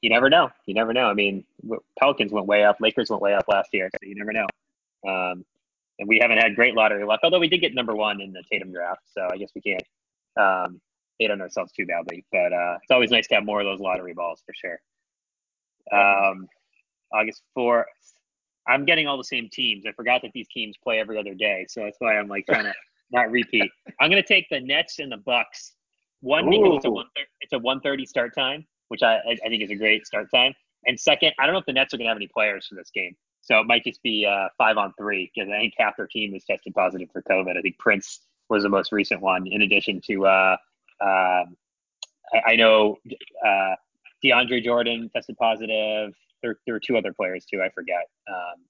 [0.00, 0.50] you never know.
[0.66, 1.06] You never know.
[1.06, 1.44] I mean,
[1.98, 4.46] Pelicans went way up, Lakers went way up last year, so you never know.
[5.08, 5.44] Um,
[5.98, 8.42] and we haven't had great lottery luck, although we did get number one in the
[8.50, 9.82] Tatum draft, so I guess we can't
[10.38, 10.80] um,
[11.18, 12.24] hate on ourselves too badly.
[12.30, 14.80] But uh, it's always nice to have more of those lottery balls for sure.
[15.92, 16.46] Um,
[17.12, 17.84] August 4th.
[18.68, 19.84] I'm getting all the same teams.
[19.86, 22.64] I forgot that these teams play every other day, so that's why I'm like trying
[22.64, 22.74] to
[23.10, 23.70] not repeat.
[24.00, 25.74] I'm going to take the Nets and the Bucks.
[26.20, 27.06] One because it's a one
[27.40, 30.54] it's a 1:30 start time which I, I think is a great start time.
[30.86, 32.74] And second, I don't know if the Nets are going to have any players for
[32.74, 33.14] this game.
[33.40, 36.34] So it might just be uh, five on three because I think half their team
[36.34, 37.56] is tested positive for COVID.
[37.56, 40.56] I think Prince was the most recent one, in addition to, uh,
[41.00, 41.56] um,
[42.32, 42.98] I, I, know
[43.46, 43.74] uh,
[44.24, 46.14] DeAndre Jordan tested positive.
[46.42, 47.62] There, there were two other players too.
[47.62, 48.04] I forget.
[48.28, 48.64] Um,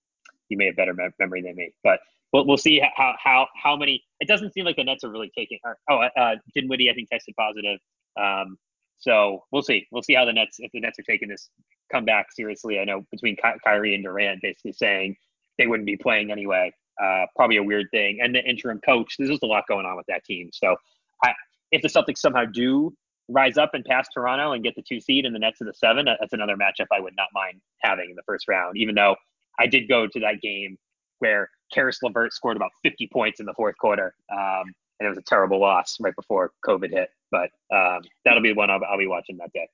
[0.48, 2.00] you may have better me- memory than me, but
[2.32, 4.02] we'll, we'll see how, how, how many.
[4.20, 5.58] It doesn't seem like the Nets are really taking.
[5.64, 7.78] Or, oh, uh, Dinwiddie, I think, tested positive.
[8.20, 8.56] Um,
[8.98, 9.86] so we'll see.
[9.92, 11.50] We'll see how the Nets, if the Nets are taking this
[11.92, 12.78] comeback seriously.
[12.80, 15.16] I know between Ky- Kyrie and Durant basically saying
[15.58, 16.72] they wouldn't be playing anyway.
[17.02, 18.18] uh, probably a weird thing.
[18.22, 20.50] And the interim coach, there's just a lot going on with that team.
[20.52, 20.76] So
[21.24, 21.32] I,
[21.70, 22.92] if the Celtics somehow do
[23.28, 25.74] rise up and pass Toronto and get the two seed in the Nets of the
[25.74, 29.16] seven, that's another matchup I would not mind having in the first round, even though
[29.58, 30.78] I did go to that game
[31.18, 34.14] where Caris LeVert scored about 50 points in the fourth quarter.
[34.32, 37.10] Um, and it was a terrible loss right before COVID hit.
[37.30, 39.68] But um, that'll be one I'll, I'll, be watching that day.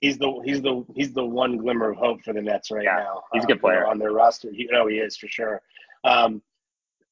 [0.00, 3.04] He's the he's the he's the one glimmer of hope for the Nets right yeah,
[3.04, 3.22] now.
[3.32, 4.50] He's a good uh, player on their roster.
[4.52, 5.60] He, no, he is for sure.
[6.04, 6.42] Um,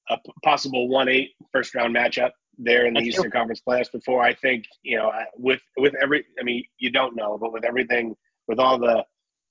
[0.09, 3.31] a possible one eight first round matchup there in the Eastern.
[3.31, 4.23] Conference playoffs before.
[4.23, 8.15] I think you know with with every I mean you don't know, but with everything
[8.49, 9.05] with all the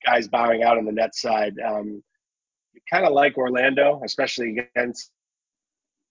[0.05, 2.03] guys bowing out on the net side, um,
[2.91, 5.12] kind of like Orlando, especially against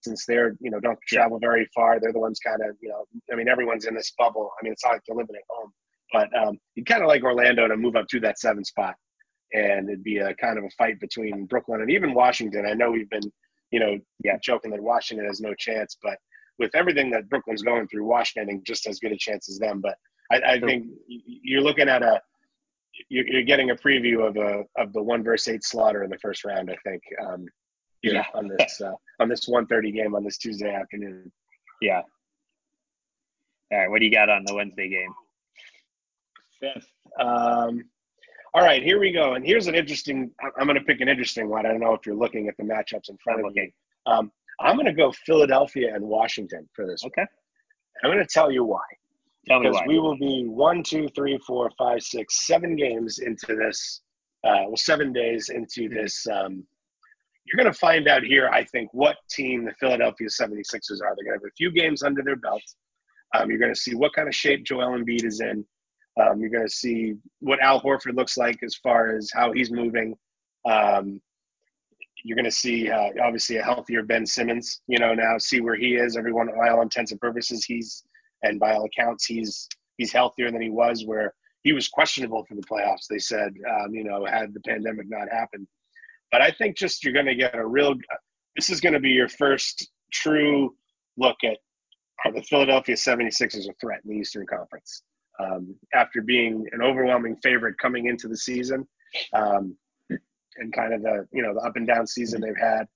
[0.03, 2.01] since they're you know don't travel very far.
[2.01, 4.51] They're the ones kind of you know I mean everyone's in this bubble.
[4.59, 5.73] I mean it's not like they're living at home,
[6.13, 8.95] but um, you kind of like Orlando to move up to that seven spot,
[9.53, 12.67] and it'd be a kind of a fight between Brooklyn and even Washington.
[12.67, 13.31] I know we've been
[13.71, 16.17] you know yeah joking that Washington has no chance, but
[16.59, 19.81] with everything that Brooklyn's going through, Washington just as good a chance as them.
[19.81, 19.97] But
[20.31, 22.21] I, I think you're looking at a
[23.11, 26.45] you're, getting a preview of a of the one versus eight slaughter in the first
[26.45, 26.71] round.
[26.71, 27.03] I think.
[27.25, 27.47] Um,
[28.03, 28.25] yeah.
[28.35, 31.31] on this uh, on this 1:30 game on this Tuesday afternoon.
[31.81, 32.03] Yeah.
[33.73, 35.13] All right, what do you got on the Wednesday game?
[36.61, 36.89] Fifth.
[37.19, 37.85] Um,
[38.55, 39.35] all right, here we go.
[39.35, 40.31] And here's an interesting.
[40.59, 41.67] I'm going to pick an interesting one.
[41.67, 43.71] I don't know if you're looking at the matchups in front of you.
[44.07, 44.31] Um,
[44.61, 47.05] I'm going to go Philadelphia and Washington for this.
[47.05, 47.23] Okay.
[47.23, 47.29] One.
[48.05, 48.85] I'm going to tell you why.
[49.47, 49.85] Tell because why.
[49.87, 54.03] we will be one, two, three, four, five, six, seven games into this.
[54.45, 55.95] Uh, well, seven days into mm-hmm.
[55.95, 56.65] this um,
[57.47, 61.15] you're going to find out here, I think, what team the Philadelphia 76ers are.
[61.15, 62.63] They're going to have a few games under their belt.
[63.35, 65.65] Um, you're going to see what kind of shape Joel Embiid is in.
[66.21, 69.71] Um, you're going to see what Al Horford looks like as far as how he's
[69.71, 70.17] moving.
[70.69, 71.21] Um,
[72.27, 74.81] you're going to see uh, obviously a healthier Ben Simmons.
[74.89, 76.17] You know now see where he is.
[76.17, 78.05] Everyone, by all intents and purposes, he's
[78.43, 81.05] and by all accounts, he's he's healthier than he was.
[81.07, 83.07] Where he was questionable for the playoffs.
[83.09, 85.69] They said, um, you know, had the pandemic not happened.
[86.33, 87.95] But I think just you're going to get a real.
[88.57, 90.75] This is going to be your first true
[91.17, 91.59] look at
[92.25, 95.03] are the Philadelphia 76ers a threat in the Eastern Conference
[95.39, 98.87] um, after being an overwhelming favorite coming into the season
[99.33, 99.77] um,
[100.59, 102.87] and kind of the you know the up and down season they've had.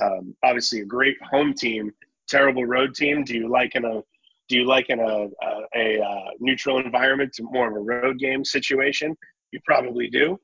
[0.00, 1.92] Um, obviously, a great home team,
[2.28, 3.24] terrible road team.
[3.24, 4.02] Do you like in a
[4.48, 8.18] do you like in a, a, a uh, neutral environment to more of a road
[8.18, 9.16] game situation?
[9.52, 10.38] You probably do.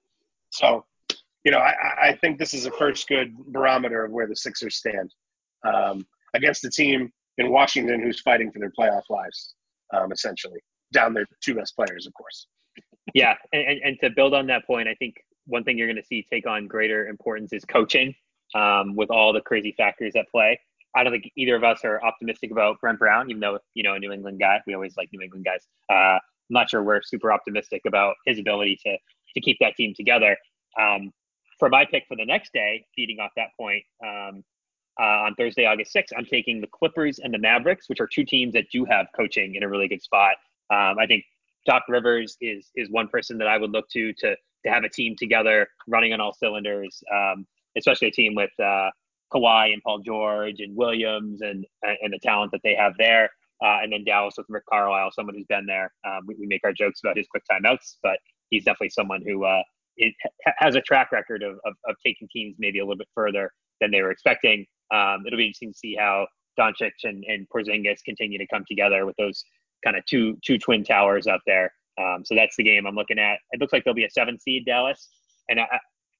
[0.51, 0.85] So
[1.47, 4.77] you know, I, I think this is a first good barometer of where the Sixers
[4.77, 5.15] stand
[5.65, 6.05] um,
[6.35, 9.55] against a team in Washington who's fighting for their playoff lives,
[9.95, 10.59] um, essentially,
[10.93, 12.49] down their two best players, of course.
[13.15, 15.15] Yeah, and, and to build on that point, I think
[15.47, 18.15] one thing you're going to see take on greater importance is coaching
[18.55, 20.59] um, with all the crazy factors at play.
[20.95, 23.95] I don't think either of us are optimistic about Brett Brown, even though, you know,
[23.95, 24.61] a New England guy.
[24.67, 25.67] We always like New England guys.
[25.91, 26.19] Uh,
[26.49, 28.97] I'm not sure we're super optimistic about his ability to
[29.35, 30.37] to keep that team together.
[30.81, 31.13] Um,
[31.59, 34.43] for my pick for the next day, feeding off that point, um,
[34.99, 38.25] uh, on Thursday, August 6th, I'm taking the Clippers and the Mavericks, which are two
[38.25, 40.37] teams that do have coaching in a really good spot.
[40.71, 41.25] Um, I think
[41.67, 44.37] Doc Rivers is is one person that I would look to to
[44.67, 47.47] to have a team together running on all cylinders, um,
[47.77, 48.91] especially a team with uh,
[49.33, 53.31] Kawhi and Paul George and Williams and and the talent that they have there.
[53.65, 55.91] Uh, and then Dallas with Rick Carlisle, someone who's been there.
[56.07, 58.19] Um, we, we, make our jokes about his quick timeouts, but
[58.51, 59.63] he's definitely someone who uh,
[60.59, 63.51] has a track record of, of, of, taking teams maybe a little bit further
[63.81, 64.67] than they were expecting.
[64.93, 66.27] Um, it'll be interesting to see how
[66.59, 69.43] Doncic and, and Porzingis continue to come together with those
[69.85, 71.73] kind of two two twin towers out there.
[71.99, 73.39] Um, so that's the game I'm looking at.
[73.53, 75.09] It looks like there'll be a seven seed Dallas,
[75.49, 75.67] and I,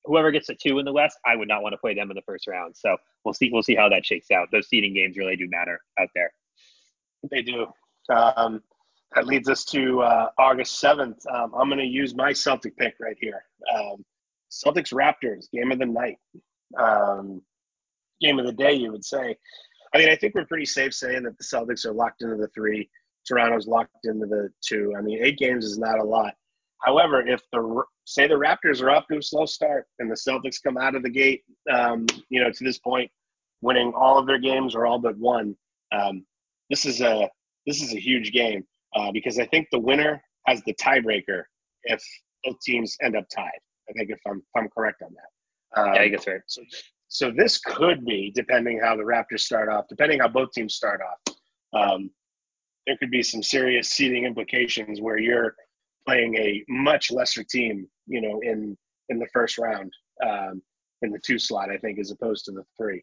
[0.05, 2.15] whoever gets a two in the West, I would not want to play them in
[2.15, 2.77] the first round.
[2.77, 4.49] So we'll see we'll see how that shakes out.
[4.53, 6.33] Those seeding games really do matter out there.
[7.31, 7.67] They do.
[8.09, 8.63] Um,
[9.15, 11.27] that leads us to uh, August 7th.
[11.33, 13.43] Um, I'm going to use my Celtic pick right here.
[13.75, 14.05] Um,
[14.51, 16.19] Celtics Raptors, game of the night.
[16.79, 17.43] Um,
[18.21, 19.37] game of the day, you would say.
[19.95, 22.49] I mean, I think we're pretty safe saying that the Celtics are locked into the
[22.49, 22.89] three.
[23.27, 24.95] Toronto's locked into the two.
[24.97, 26.35] I mean, eight games is not a lot.
[26.81, 30.63] However, if the say the Raptors are off to a slow start and the Celtics
[30.63, 33.11] come out of the gate, um, you know, to this point,
[33.63, 35.57] winning all of their games or all but one,
[35.93, 36.25] um,
[36.71, 37.29] this is a
[37.67, 38.65] this is a huge game
[38.95, 41.45] uh, because I think the winner has the tiebreaker
[41.85, 42.03] if
[42.45, 43.51] both teams end up tied.
[43.89, 45.81] I think if I'm if I'm correct on that.
[45.81, 46.41] Um, yeah, I guess right.
[46.47, 46.63] So,
[47.09, 51.01] so this could be depending how the Raptors start off, depending how both teams start
[51.01, 51.37] off.
[51.73, 52.11] Um,
[52.87, 55.55] there could be some serious seeding implications where you're
[56.07, 58.77] playing a much lesser team, you know, in
[59.09, 59.93] in the first round,
[60.25, 60.63] um,
[61.03, 63.03] in the two slot, I think, as opposed to the three.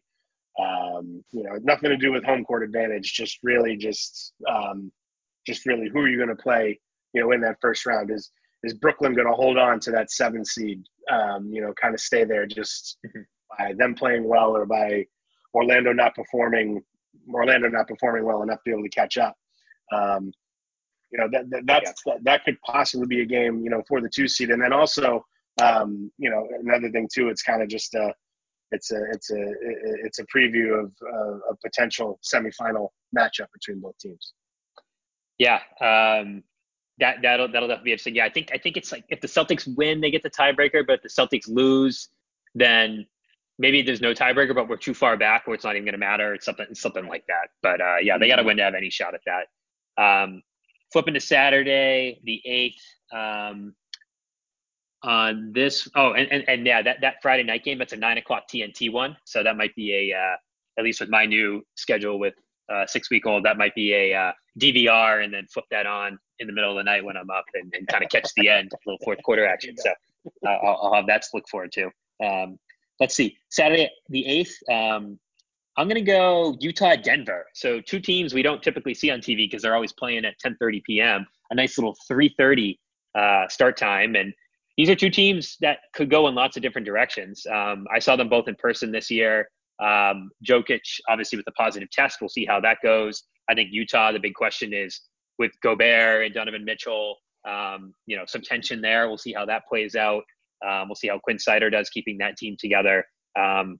[0.58, 3.12] Um, you know, nothing to do with home court advantage.
[3.12, 4.92] Just really, just um,
[5.46, 6.78] just really, who are you going to play?
[7.12, 8.30] You know, in that first round is
[8.62, 10.82] is Brooklyn going to hold on to that seven seed?
[11.10, 13.20] Um, you know, kind of stay there just mm-hmm.
[13.58, 15.04] by them playing well or by
[15.54, 16.82] Orlando not performing,
[17.32, 19.36] Orlando not performing well enough to be able to catch up.
[19.92, 20.32] Um,
[21.10, 22.14] you know that, that that's yeah.
[22.14, 24.72] that, that could possibly be a game you know for the two seed, and then
[24.72, 25.24] also
[25.62, 27.28] um, you know another thing too.
[27.28, 28.12] It's kind of just a
[28.72, 29.54] it's a it's a
[30.04, 34.32] it's a preview of uh, a potential semifinal matchup between both teams.
[35.38, 36.42] Yeah, um,
[36.98, 38.16] that that'll that'll definitely be interesting.
[38.16, 40.84] Yeah, I think I think it's like if the Celtics win, they get the tiebreaker,
[40.86, 42.08] but if the Celtics lose,
[42.54, 43.06] then
[43.58, 45.98] maybe there's no tiebreaker, but we're too far back where it's not even going to
[45.98, 46.34] matter.
[46.34, 47.48] It's something something like that.
[47.62, 49.46] But uh, yeah, they got to win to have any shot at that.
[49.96, 50.42] Um,
[50.92, 52.82] flipping to Saturday, the eighth.
[53.12, 53.74] Um,
[55.02, 58.16] on this, oh, and, and, and yeah, that, that Friday night game, that's a nine
[58.16, 59.16] o'clock TNT one.
[59.24, 60.36] So that might be a, uh,
[60.78, 62.34] at least with my new schedule with
[62.72, 66.18] uh, six week old, that might be a uh, DVR and then flip that on
[66.38, 68.48] in the middle of the night when I'm up and, and kind of catch the
[68.48, 69.76] end, a little fourth quarter action.
[69.76, 69.90] So
[70.46, 71.90] uh, I'll, I'll, have that to look forward to.
[72.24, 72.58] Um,
[73.00, 74.56] let's see, Saturday the eighth.
[74.70, 75.18] Um,
[75.76, 77.46] I'm gonna go Utah Denver.
[77.54, 80.82] So two teams we don't typically see on TV because they're always playing at 10:30
[80.84, 81.26] p.m.
[81.50, 82.78] A nice little 3:30
[83.14, 84.32] uh, start time, and
[84.76, 87.46] these are two teams that could go in lots of different directions.
[87.46, 89.48] Um, I saw them both in person this year.
[89.80, 93.24] Um, Jokic, obviously, with a positive test, we'll see how that goes.
[93.48, 94.12] I think Utah.
[94.12, 95.00] The big question is
[95.38, 97.16] with Gobert and Donovan Mitchell.
[97.46, 99.08] Um, you know, some tension there.
[99.08, 100.22] We'll see how that plays out.
[100.66, 103.04] Um, we'll see how Quin Snyder does keeping that team together.
[103.38, 103.78] Um,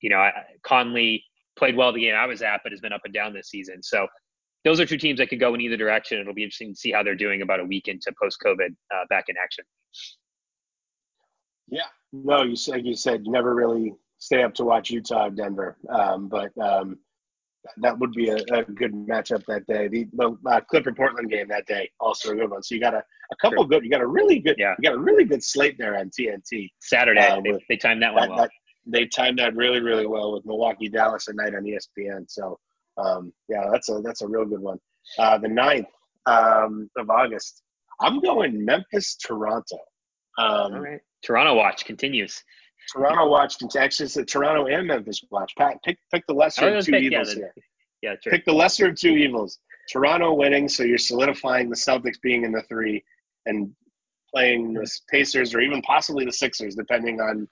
[0.00, 0.28] you know,
[0.62, 1.24] Conley
[1.56, 3.82] played well the game I was at, but has been up and down this season.
[3.82, 4.06] So
[4.64, 6.20] those are two teams that could go in either direction.
[6.20, 9.04] It'll be interesting to see how they're doing about a week into post COVID uh,
[9.08, 9.64] back in action.
[11.68, 11.82] Yeah,
[12.12, 16.28] no, you said you said you never really stay up to watch Utah Denver, um,
[16.28, 16.98] but um,
[17.78, 19.88] that would be a, a, good matchup that day.
[19.88, 22.62] The, the uh, Clipper Portland game that day also a good one.
[22.62, 24.74] So you got a, a couple good, you got a really good, yeah.
[24.78, 26.70] you got a really good slate there on TNT.
[26.80, 28.38] Saturday, uh, they, they, timed that one that, well.
[28.44, 28.50] That,
[28.88, 32.24] they timed that really, really well with Milwaukee Dallas at night on ESPN.
[32.28, 32.58] So
[32.96, 34.78] um, yeah, that's a that's a real good one.
[35.18, 35.86] Uh, the 9th
[36.26, 37.62] um, of August,
[38.00, 39.78] I'm going Memphis Toronto.
[40.38, 42.42] Um, All right, Toronto watch continues.
[42.92, 43.84] Toronto watch continues.
[43.84, 45.52] Actually, Toronto and Memphis watch.
[45.56, 47.54] Pat, pick pick the lesser of two pick, evils yeah, the, here.
[48.02, 48.32] Yeah, true.
[48.32, 49.58] Pick the lesser of two evils.
[49.90, 53.02] Toronto winning, so you're solidifying the Celtics being in the three
[53.46, 53.70] and
[54.32, 57.48] playing the Pacers or even possibly the Sixers, depending on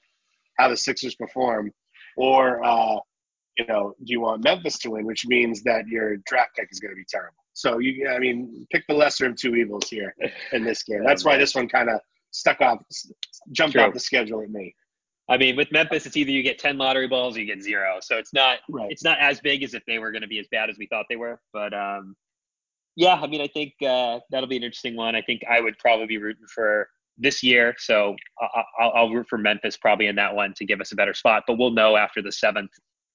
[0.58, 1.72] how the Sixers perform,
[2.16, 2.98] or uh,
[3.58, 6.80] you know, do you want Memphis to win, which means that your draft pick is
[6.80, 7.36] going to be terrible.
[7.54, 10.14] So you, I mean, pick the lesser of two evils here
[10.52, 11.02] in this game.
[11.04, 12.00] That's why this one kind of
[12.30, 12.80] stuck off,
[13.52, 13.84] jumped True.
[13.84, 14.74] off the schedule at me.
[15.28, 17.96] I mean, with Memphis, it's either you get ten lottery balls or you get zero.
[18.00, 18.90] So it's not right.
[18.90, 20.86] it's not as big as if they were going to be as bad as we
[20.86, 21.40] thought they were.
[21.52, 22.14] But um,
[22.94, 25.16] yeah, I mean, I think uh, that'll be an interesting one.
[25.16, 26.88] I think I would probably be rooting for
[27.18, 27.74] this year.
[27.78, 28.14] So
[28.78, 31.44] I'll, I'll, root for Memphis probably in that one to give us a better spot.
[31.46, 32.70] But we'll know after the seventh,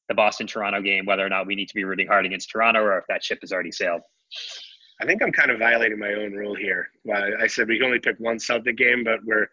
[0.10, 2.82] the Boston Toronto game, whether or not we need to be rooting hard against Toronto
[2.82, 4.02] or if that ship has already sailed.
[5.02, 6.89] I think I'm kind of violating my own rule here.
[7.39, 9.47] I said we can only pick one Celtic game, but we're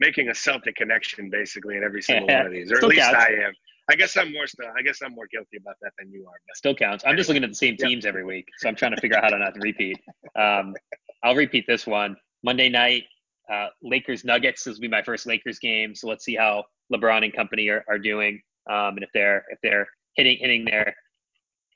[0.00, 3.18] making a Celtic connection basically in every single one of these, or at least counts.
[3.18, 3.52] I am.
[3.90, 4.46] I guess I'm more.
[4.78, 6.40] I guess I'm more guilty about that than you are.
[6.48, 6.56] But.
[6.56, 7.04] Still counts.
[7.06, 9.24] I'm just looking at the same teams every week, so I'm trying to figure out
[9.24, 9.98] how to not repeat.
[10.38, 10.74] Um,
[11.22, 13.04] I'll repeat this one Monday night.
[13.52, 14.64] Uh, Lakers Nuggets.
[14.64, 17.84] This will be my first Lakers game, so let's see how LeBron and company are,
[17.88, 18.40] are doing,
[18.70, 19.86] um, and if they're if they're
[20.16, 20.94] hitting hitting their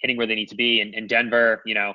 [0.00, 0.80] hitting where they need to be.
[0.80, 1.92] And, and Denver, you know,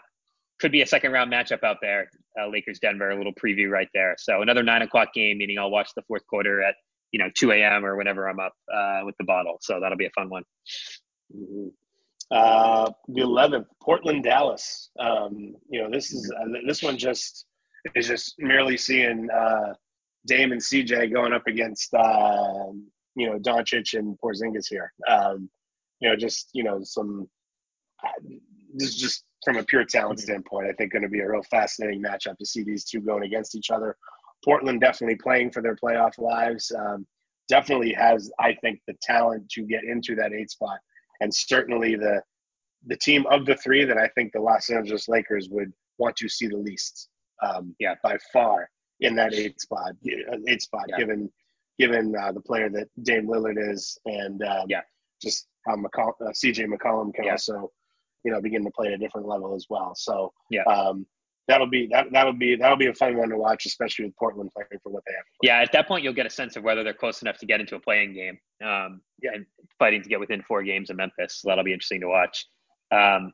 [0.60, 2.10] could be a second round matchup out there.
[2.40, 4.16] Uh, Lakers Denver, a little preview right there.
[4.18, 6.76] So another nine o'clock game, meaning I'll watch the fourth quarter at
[7.12, 7.86] you know 2 a.m.
[7.86, 9.58] or whenever I'm up uh, with the bottle.
[9.62, 10.44] So that'll be a fun one.
[11.36, 11.68] Mm-hmm.
[12.32, 14.90] Uh, the 11th, Portland Dallas.
[15.00, 17.46] Um, you know, this is uh, this one just
[17.96, 19.74] is just merely seeing uh,
[20.26, 22.72] Dame and CJ going up against uh,
[23.16, 24.94] you know Doncic and Porzingis here.
[25.08, 25.50] Um,
[26.00, 27.28] you know, just you know some.
[28.74, 30.68] This is just from a pure talent standpoint.
[30.68, 33.56] I think going to be a real fascinating matchup to see these two going against
[33.56, 33.96] each other.
[34.44, 36.72] Portland definitely playing for their playoff lives.
[36.78, 37.06] Um,
[37.50, 40.80] definitely has, I think, the talent to get into that eight spot,
[41.22, 42.22] and certainly the
[42.88, 46.28] the team of the three that I think the Los Angeles Lakers would want to
[46.28, 47.10] see the least
[47.44, 48.70] um, yeah, by far
[49.00, 49.94] in that eight spot,
[50.48, 50.98] eight spot, yeah.
[50.98, 51.32] given
[51.80, 54.82] given uh, the player that Dame Lillard is, and um, yeah,
[55.22, 57.32] just how McColl- uh, CJ McCollum can yeah.
[57.32, 57.72] also,
[58.24, 59.94] you know, begin to play at a different level as well.
[59.96, 60.64] So yeah.
[60.64, 61.06] Um,
[61.48, 64.50] that'll be that that'll be that'll be a fun one to watch, especially with Portland
[64.56, 65.26] playing for what they have.
[65.42, 67.60] Yeah, at that point you'll get a sense of whether they're close enough to get
[67.60, 68.38] into a playing game.
[68.64, 69.46] Um, yeah, and
[69.80, 71.42] fighting to get within four games of Memphis.
[71.42, 72.46] So that'll be interesting to watch.
[72.92, 73.34] Um,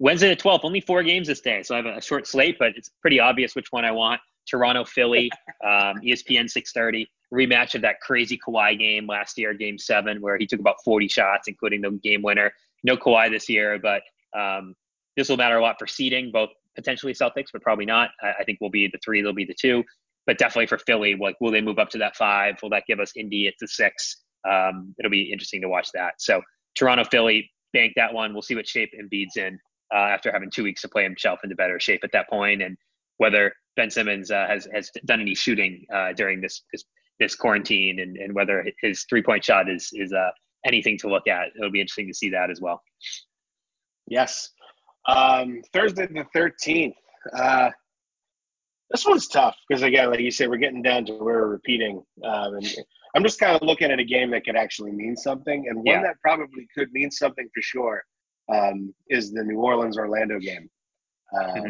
[0.00, 1.62] Wednesday the 12th, only four games this day.
[1.62, 4.20] So I have a short slate, but it's pretty obvious which one I want.
[4.48, 5.30] Toronto, Philly,
[5.64, 10.46] um, ESPN 630 rematch of that crazy Kawhi game last year, Game Seven, where he
[10.46, 12.52] took about 40 shots, including the game winner.
[12.82, 14.02] No Kawhi this year, but
[14.36, 14.74] um,
[15.16, 18.10] this will matter a lot for seeding, both potentially Celtics, but probably not.
[18.22, 19.84] I, I think we'll be the three, they'll be the two,
[20.26, 22.56] but definitely for Philly, like will they move up to that five?
[22.62, 24.22] Will that give us Indy at the six?
[24.50, 26.14] Um, it'll be interesting to watch that.
[26.18, 26.40] So
[26.74, 28.32] Toronto, Philly, bank that one.
[28.32, 29.58] We'll see what shape Embiid's in
[29.94, 32.76] uh, after having two weeks to play himself into better shape at that point, and
[33.18, 36.84] whether Ben Simmons uh, has has done any shooting uh, during this, this
[37.18, 40.30] this quarantine, and, and whether his three point shot is is uh,
[40.64, 41.48] anything to look at.
[41.56, 42.82] It'll be interesting to see that as well.
[44.06, 44.50] Yes,
[45.06, 46.96] um, Thursday the thirteenth.
[47.34, 47.70] Uh,
[48.90, 52.02] this one's tough because again, like you said, we're getting down to where we're repeating,
[52.24, 52.76] um, and
[53.14, 55.86] I'm just kind of looking at a game that could actually mean something, and one
[55.86, 56.02] yeah.
[56.02, 58.02] that probably could mean something for sure
[58.52, 60.68] um, is the New Orleans Orlando game.
[61.38, 61.66] Um, mm-hmm.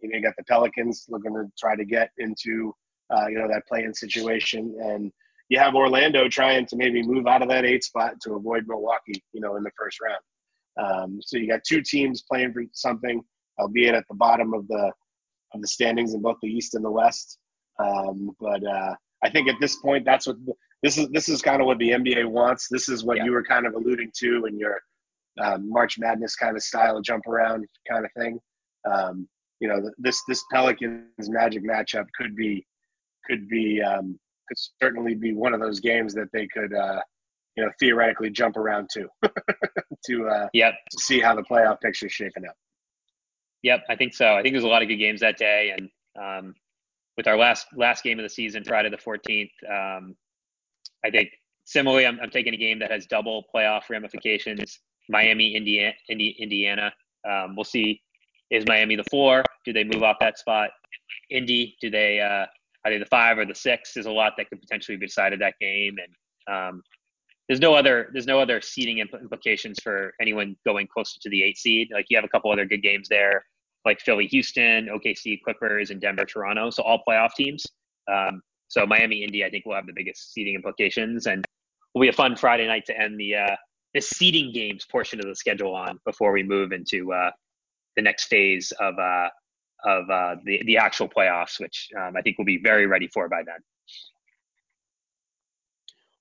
[0.00, 2.74] You know, you got the Pelicans looking to try to get into
[3.10, 5.12] uh, you know that play-in situation, and
[5.48, 9.22] you have Orlando trying to maybe move out of that eight spot to avoid Milwaukee,
[9.32, 10.20] you know, in the first round.
[10.78, 13.22] Um, so you got two teams playing for something,
[13.58, 14.92] albeit at the bottom of the
[15.54, 17.38] of the standings in both the East and the West.
[17.78, 20.36] Um, but uh, I think at this point, that's what
[20.82, 21.08] this is.
[21.08, 22.68] This is kind of what the NBA wants.
[22.68, 23.24] This is what yeah.
[23.24, 24.80] you were kind of alluding to in your
[25.40, 28.38] um, March Madness kind of style jump around kind of thing.
[28.90, 29.28] Um,
[29.60, 32.66] you know, this this Pelicans Magic matchup could be
[33.26, 34.18] could be um,
[34.48, 37.00] could certainly be one of those games that they could uh,
[37.56, 39.08] you know theoretically jump around to
[40.06, 40.74] to uh, yep.
[40.90, 42.54] to see how the playoff picture is shaping up.
[43.62, 44.34] Yep, I think so.
[44.34, 45.88] I think there's a lot of good games that day, and
[46.20, 46.54] um,
[47.16, 50.14] with our last last game of the season, Friday the 14th, um,
[51.04, 51.30] I think
[51.64, 54.78] similarly, I'm, I'm taking a game that has double playoff ramifications.
[55.08, 56.92] Miami, Indiana, Indiana.
[57.28, 58.02] Um, we'll see.
[58.50, 59.42] Is Miami the four?
[59.64, 60.70] Do they move off that spot?
[61.30, 62.46] Indy, do they uh,
[62.84, 63.94] are they the five or the six?
[63.94, 66.82] There's a lot that could potentially be decided that game, and um,
[67.48, 71.58] there's no other there's no other seeding implications for anyone going closer to the eight
[71.58, 71.88] seed.
[71.92, 73.44] Like you have a couple other good games there,
[73.84, 76.70] like Philly, Houston, OKC, Clippers, and Denver, Toronto.
[76.70, 77.66] So all playoff teams.
[78.12, 81.44] Um, so Miami, Indy, I think will have the biggest seeding implications, and
[81.94, 83.56] will be a fun Friday night to end the uh,
[83.96, 87.30] the seeding games portion of the schedule on before we move into uh,
[87.96, 89.28] the next phase of uh,
[89.84, 93.26] of uh, the the actual playoffs, which um, I think we'll be very ready for
[93.26, 93.56] by then.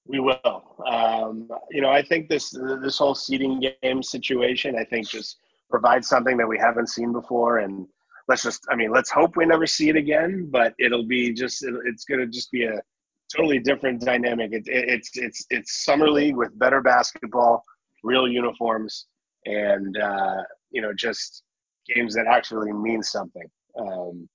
[0.07, 0.63] We will.
[0.85, 2.51] Um, you know, I think this
[2.81, 7.57] this whole seeding game situation, I think, just provides something that we haven't seen before,
[7.57, 7.85] and
[8.29, 10.47] let's just, I mean, let's hope we never see it again.
[10.49, 12.79] But it'll be just, it's going to just be a
[13.35, 14.51] totally different dynamic.
[14.53, 17.63] It, it, it's it's it's summer league with better basketball,
[18.03, 19.07] real uniforms,
[19.45, 21.43] and uh, you know, just
[21.93, 23.47] games that actually mean something.
[23.79, 24.27] Um,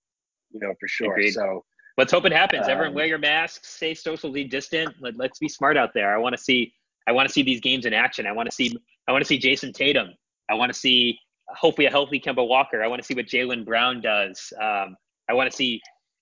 [0.50, 1.12] you know, for sure.
[1.12, 1.32] Agreed.
[1.32, 1.64] So
[1.96, 2.66] let's hope it happens.
[2.66, 4.94] Um, Everyone wear your masks, stay socially distant.
[5.00, 6.14] Let, let's be smart out there.
[6.14, 6.72] I want to see
[7.06, 8.26] I want to see these games in action.
[8.26, 8.76] I want to see
[9.08, 10.08] I want to see Jayson Tatum.
[10.50, 12.82] I want to see hopefully a healthy Kemba Walker.
[12.82, 14.52] I want to see what Jaylen Brown does.
[14.60, 14.96] Um,
[15.28, 15.80] I want to see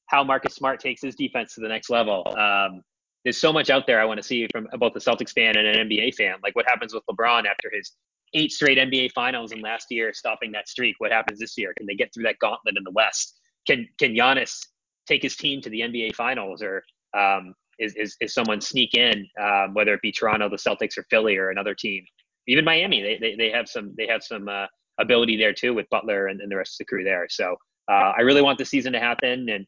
[0.09, 2.25] how Marcus Smart takes his defense to the next level.
[2.37, 2.83] Um,
[3.25, 5.67] there's so much out there I want to see from both a Celtics fan and
[5.67, 6.37] an NBA fan.
[6.43, 7.93] Like what happens with LeBron after his
[8.35, 10.97] eight straight NBA finals and last year stopping that streak.
[10.99, 11.73] What happens this year?
[11.77, 13.39] Can they get through that gauntlet in the West?
[13.67, 14.59] Can can Giannis
[15.07, 16.83] take his team to the NBA finals or
[17.17, 21.05] um, is, is, is someone sneak in, um, whether it be Toronto, the Celtics or
[21.11, 22.05] Philly or another team,
[22.47, 24.67] even Miami, they, they, they have some, they have some uh,
[25.01, 27.27] ability there too with Butler and, and the rest of the crew there.
[27.29, 27.57] So
[27.91, 29.67] uh, I really want the season to happen and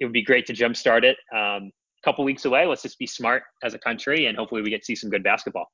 [0.00, 1.16] it would be great to jumpstart it.
[1.34, 2.66] Um, a couple weeks away.
[2.66, 5.22] Let's just be smart as a country and hopefully we get to see some good
[5.22, 5.66] basketball.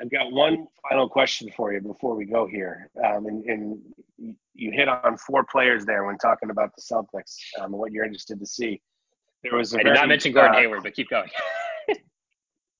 [0.00, 2.90] I've got one final question for you before we go here.
[3.04, 3.78] Um, and, and,
[4.54, 8.04] you hit on four players there when talking about the Celtics um, and what you're
[8.04, 8.78] interested to see.
[9.42, 11.30] There was a I did not mention Gordon uh, Hayward, but keep going.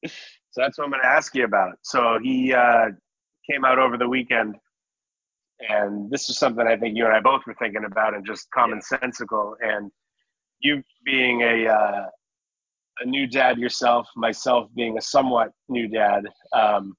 [0.07, 0.13] so
[0.57, 1.77] that's what I'm going to ask you about.
[1.83, 2.89] So he uh,
[3.51, 4.57] came out over the weekend,
[5.69, 8.49] and this is something I think you and I both were thinking about, and just
[8.57, 9.55] commonsensical.
[9.61, 9.91] And
[10.61, 12.07] you being a uh,
[13.01, 16.25] a new dad yourself, myself being a somewhat new dad.
[16.53, 16.95] Um,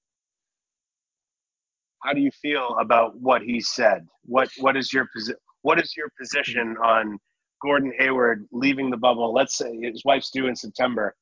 [2.03, 4.07] how do you feel about what he said?
[4.23, 7.19] What what is your posi- what is your position on
[7.61, 9.33] Gordon Hayward leaving the bubble?
[9.33, 11.15] Let's say his wife's due in September.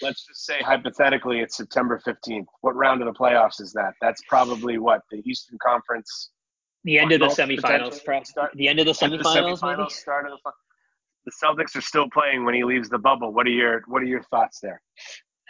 [0.00, 2.46] Let's just say hypothetically it's September 15th.
[2.62, 3.92] What round of the playoffs is that?
[4.00, 6.30] That's probably what the Eastern Conference.
[6.84, 7.94] The end of the semifinals.
[8.24, 9.22] Start, the end of the semifinals.
[9.22, 10.52] The semifinals start of the.
[11.24, 13.32] The Celtics are still playing when he leaves the bubble.
[13.32, 14.82] What are your What are your thoughts there?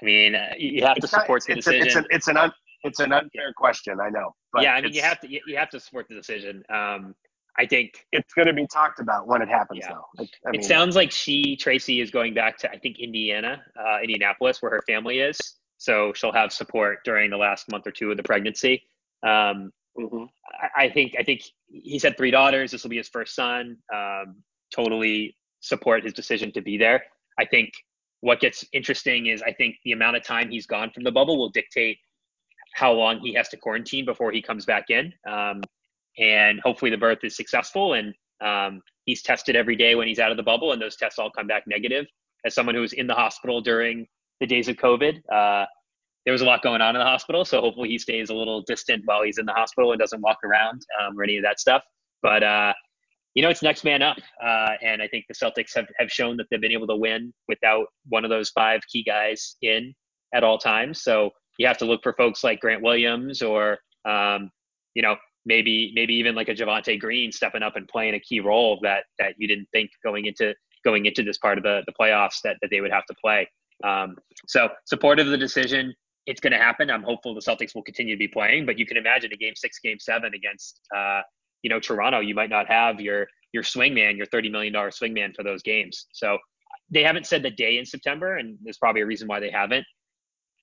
[0.03, 1.83] I mean, uh, you have to support not, the decision.
[1.83, 4.35] A, it's, an, it's an un, it's an unfair question, I know.
[4.61, 6.63] yeah, I mean, you have to you have to support the decision.
[6.69, 7.15] Um,
[7.59, 9.93] I think it's going to be talked about when it happens, yeah.
[9.93, 10.27] though.
[10.47, 14.01] I mean, it sounds like she Tracy is going back to I think Indiana, uh,
[14.01, 15.39] Indianapolis, where her family is.
[15.77, 18.83] So she'll have support during the last month or two of the pregnancy.
[19.23, 20.25] Um, mm-hmm.
[20.77, 22.71] I, I, think I think he's had three daughters.
[22.71, 23.77] This will be his first son.
[23.93, 24.37] Um,
[24.75, 27.03] totally support his decision to be there.
[27.39, 27.73] I think
[28.21, 31.37] what gets interesting is I think the amount of time he's gone from the bubble
[31.37, 31.99] will dictate
[32.75, 35.13] how long he has to quarantine before he comes back in.
[35.29, 35.63] Um,
[36.19, 40.31] and hopefully the birth is successful and um, he's tested every day when he's out
[40.31, 42.07] of the bubble and those tests all come back negative.
[42.45, 44.07] As someone who was in the hospital during
[44.41, 45.65] the days of covid uh,
[46.25, 48.63] there was a lot going on in the hospital so hopefully he stays a little
[48.63, 51.61] distant while he's in the hospital and doesn't walk around um, or any of that
[51.61, 51.83] stuff.
[52.23, 52.73] But uh,
[53.35, 56.37] you know it's next man up uh, and i think the celtics have, have shown
[56.37, 59.95] that they've been able to win without one of those five key guys in
[60.35, 61.03] at all times.
[61.03, 64.51] So you have to look for folks like grant williams or um,
[64.95, 68.41] you know maybe maybe even like a Javonte Green stepping up and playing a key
[68.41, 71.93] role that that you didn't think going into going into this part of the the
[71.93, 73.49] playoffs that, that they would have to play.
[73.85, 74.17] Um,
[74.47, 75.95] so supportive of the decision.
[76.27, 76.89] It's going to happen.
[76.89, 79.55] I'm hopeful the Celtics will continue to be playing, but you can imagine a game
[79.57, 81.21] six, game seven against uh,
[81.63, 82.21] you know Toronto.
[82.21, 86.07] You might not have your your swingman, your thirty million dollar swingman for those games.
[86.13, 86.39] So
[86.91, 89.85] they haven't said the day in September, and there's probably a reason why they haven't.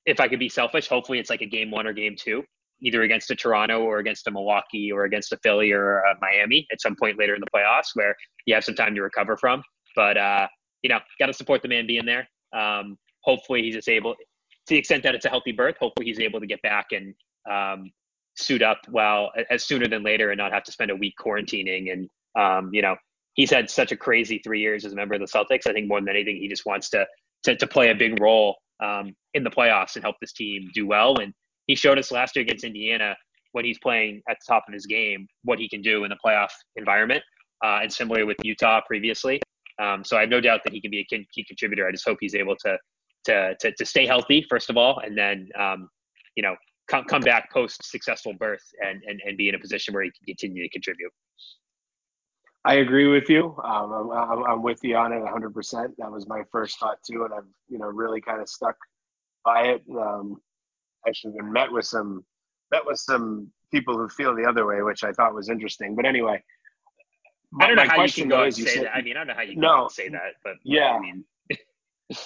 [0.05, 2.43] If I could be selfish, hopefully it's like a game one or game two
[2.81, 6.67] either against a Toronto or against a Milwaukee or against a Philly or a Miami
[6.71, 8.15] at some point later in the playoffs where
[8.45, 9.61] you have some time to recover from.
[9.95, 10.47] But uh,
[10.81, 12.27] you know, got to support the man being there.
[12.53, 14.19] Um, hopefully, he's just able, to
[14.67, 15.75] the extent that it's a healthy birth.
[15.79, 17.13] Hopefully, he's able to get back and
[17.49, 17.91] um,
[18.35, 21.91] suit up well as sooner than later and not have to spend a week quarantining.
[21.91, 22.09] And
[22.39, 22.95] um, you know,
[23.33, 25.67] he's had such a crazy three years as a member of the Celtics.
[25.67, 27.05] I think more than anything, he just wants to
[27.43, 30.87] to, to play a big role um, in the playoffs and help this team do
[30.87, 31.17] well.
[31.19, 31.33] And
[31.69, 33.15] he showed us last year against Indiana
[33.51, 36.17] when he's playing at the top of his game what he can do in the
[36.25, 37.21] playoff environment.
[37.63, 39.45] Uh, and similarly with Utah previously.
[39.79, 41.87] Um, so I have no doubt that he can be a key contributor.
[41.87, 42.77] I just hope he's able to
[43.25, 45.89] to to, to stay healthy first of all, and then um,
[46.35, 46.55] you know
[46.87, 50.09] come come back post successful birth and, and and be in a position where he
[50.09, 51.11] can continue to contribute.
[52.65, 53.55] I agree with you.
[53.63, 55.91] Um, I'm, I'm, with you on it 100%.
[55.97, 58.75] That was my first thought too, and I've you know really kind of stuck
[59.45, 59.83] by it.
[59.97, 60.41] Um,
[61.07, 62.23] actually been met with some
[62.71, 65.95] met with some people who feel the other way, which I thought was interesting.
[65.95, 66.43] But anyway,
[67.59, 68.95] I don't know how you can go and say said, that.
[68.95, 70.93] I mean, I don't know how you can no, say that, but yeah.
[70.93, 71.23] I mean,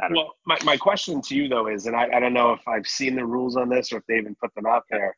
[0.00, 2.66] I well, my, my question to you though is, and I, I don't know if
[2.66, 5.16] I've seen the rules on this or if they even put them out there,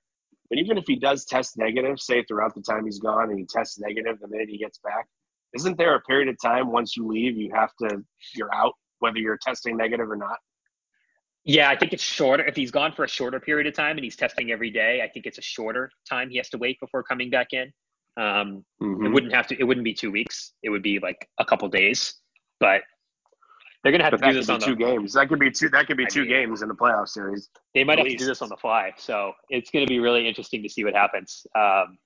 [0.49, 3.47] but even if he does test negative, say throughout the time he's gone and he
[3.47, 5.07] tests negative the minute he gets back,
[5.55, 8.03] isn't there a period of time once you leave you have to
[8.35, 10.39] you're out whether you're testing negative or not?
[11.45, 12.45] Yeah, I think it's shorter.
[12.45, 15.09] If he's gone for a shorter period of time and he's testing every day, I
[15.09, 17.71] think it's a shorter time he has to wait before coming back in.
[18.17, 19.07] Um, mm-hmm.
[19.07, 19.59] It wouldn't have to.
[19.59, 20.53] It wouldn't be two weeks.
[20.63, 22.15] It would be like a couple days.
[22.61, 22.83] But
[23.83, 25.13] they're gonna have but to do this on two the, games.
[25.13, 25.69] That could be two.
[25.69, 27.51] That could be I two mean, games in the playoff series.
[27.75, 28.21] They might have least.
[28.21, 28.93] to do this on the fly.
[28.97, 31.47] So it's gonna be really interesting to see what happens.
[31.55, 31.99] Um,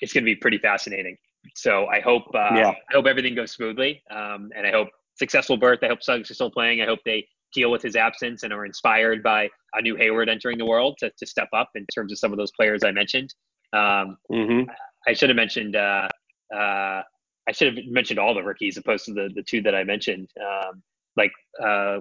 [0.00, 1.16] it's gonna be pretty fascinating.
[1.54, 2.24] So I hope.
[2.34, 2.70] Uh, yeah.
[2.70, 4.02] I hope everything goes smoothly.
[4.10, 5.80] Um, and I hope successful birth.
[5.82, 6.80] I hope Suggs is still playing.
[6.80, 10.58] I hope they deal with his absence and are inspired by a new Hayward entering
[10.58, 13.34] the world to, to step up in terms of some of those players I mentioned.
[13.72, 14.70] Um, mm-hmm.
[15.06, 16.08] I should have mentioned uh,
[16.54, 17.02] uh,
[17.48, 20.28] I should have mentioned all the rookies opposed to the the two that I mentioned.
[20.40, 20.82] Um,
[21.16, 21.32] like
[21.62, 21.98] uh,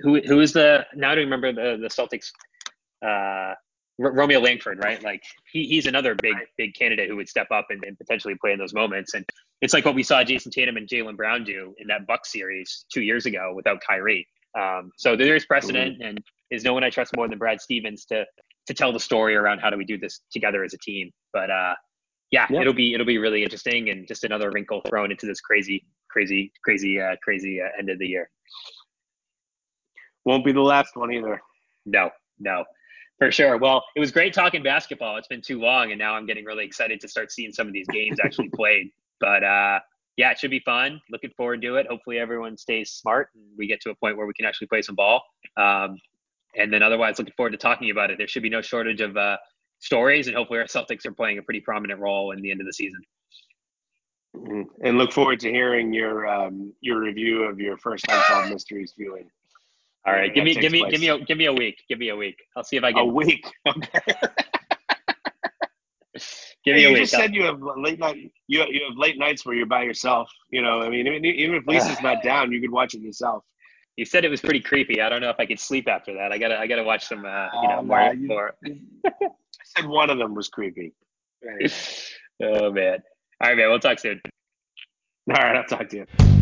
[0.00, 2.30] who who is the now I don't remember the the Celtics.
[3.04, 3.54] Uh,
[4.00, 5.02] R- Romeo Langford, right?
[5.02, 5.22] Like
[5.52, 8.58] he, he's another big big candidate who would step up and, and potentially play in
[8.58, 9.14] those moments.
[9.14, 9.24] And
[9.60, 12.84] it's like what we saw Jayson Tatum and Jaylen Brown do in that Buck series
[12.92, 14.26] two years ago without Kyrie.
[14.58, 18.24] Um, so there's precedent, and is no one I trust more than Brad Stevens to
[18.66, 21.10] to tell the story around how do we do this together as a team.
[21.32, 21.74] But uh,
[22.30, 25.40] yeah, yeah, it'll be it'll be really interesting, and just another wrinkle thrown into this
[25.40, 28.30] crazy, crazy, crazy, uh, crazy uh, end of the year.
[30.24, 31.40] Won't be the last one either.
[31.86, 32.64] No, no,
[33.18, 33.56] for sure.
[33.56, 35.16] Well, it was great talking basketball.
[35.16, 37.72] It's been too long, and now I'm getting really excited to start seeing some of
[37.72, 38.90] these games actually played.
[39.20, 39.80] But uh,
[40.18, 41.00] yeah, it should be fun.
[41.10, 41.86] Looking forward to it.
[41.88, 44.82] Hopefully, everyone stays smart and we get to a point where we can actually play
[44.82, 45.22] some ball.
[45.56, 45.96] Um,
[46.56, 48.18] and then, otherwise, looking forward to talking about it.
[48.18, 49.36] There should be no shortage of uh,
[49.78, 52.66] stories, and hopefully, our Celtics are playing a pretty prominent role in the end of
[52.66, 53.00] the season.
[54.36, 54.62] Mm-hmm.
[54.84, 59.30] And look forward to hearing your um, your review of your first Unsolved Mysteries viewing.
[60.04, 60.92] All right, give me give me place.
[60.92, 61.76] give me a give me a week.
[61.88, 62.36] Give me a week.
[62.56, 63.02] I'll see if I can.
[63.02, 63.46] A week.
[63.68, 64.00] Okay.
[66.64, 68.32] Give me you just said you have late night.
[68.46, 70.30] You you have late nights where you're by yourself.
[70.50, 73.44] You know, I mean, even if Lisa's not down, you could watch it yourself.
[73.96, 75.00] You said it was pretty creepy.
[75.00, 76.30] I don't know if I could sleep after that.
[76.32, 78.54] I gotta I gotta watch some uh, you know Um, more you- more.
[78.64, 78.72] I
[79.64, 80.92] said one of them was creepy.
[82.42, 82.98] oh man.
[83.40, 83.68] All right, man.
[83.68, 84.20] We'll talk soon.
[85.30, 86.37] All right, I'll talk to you.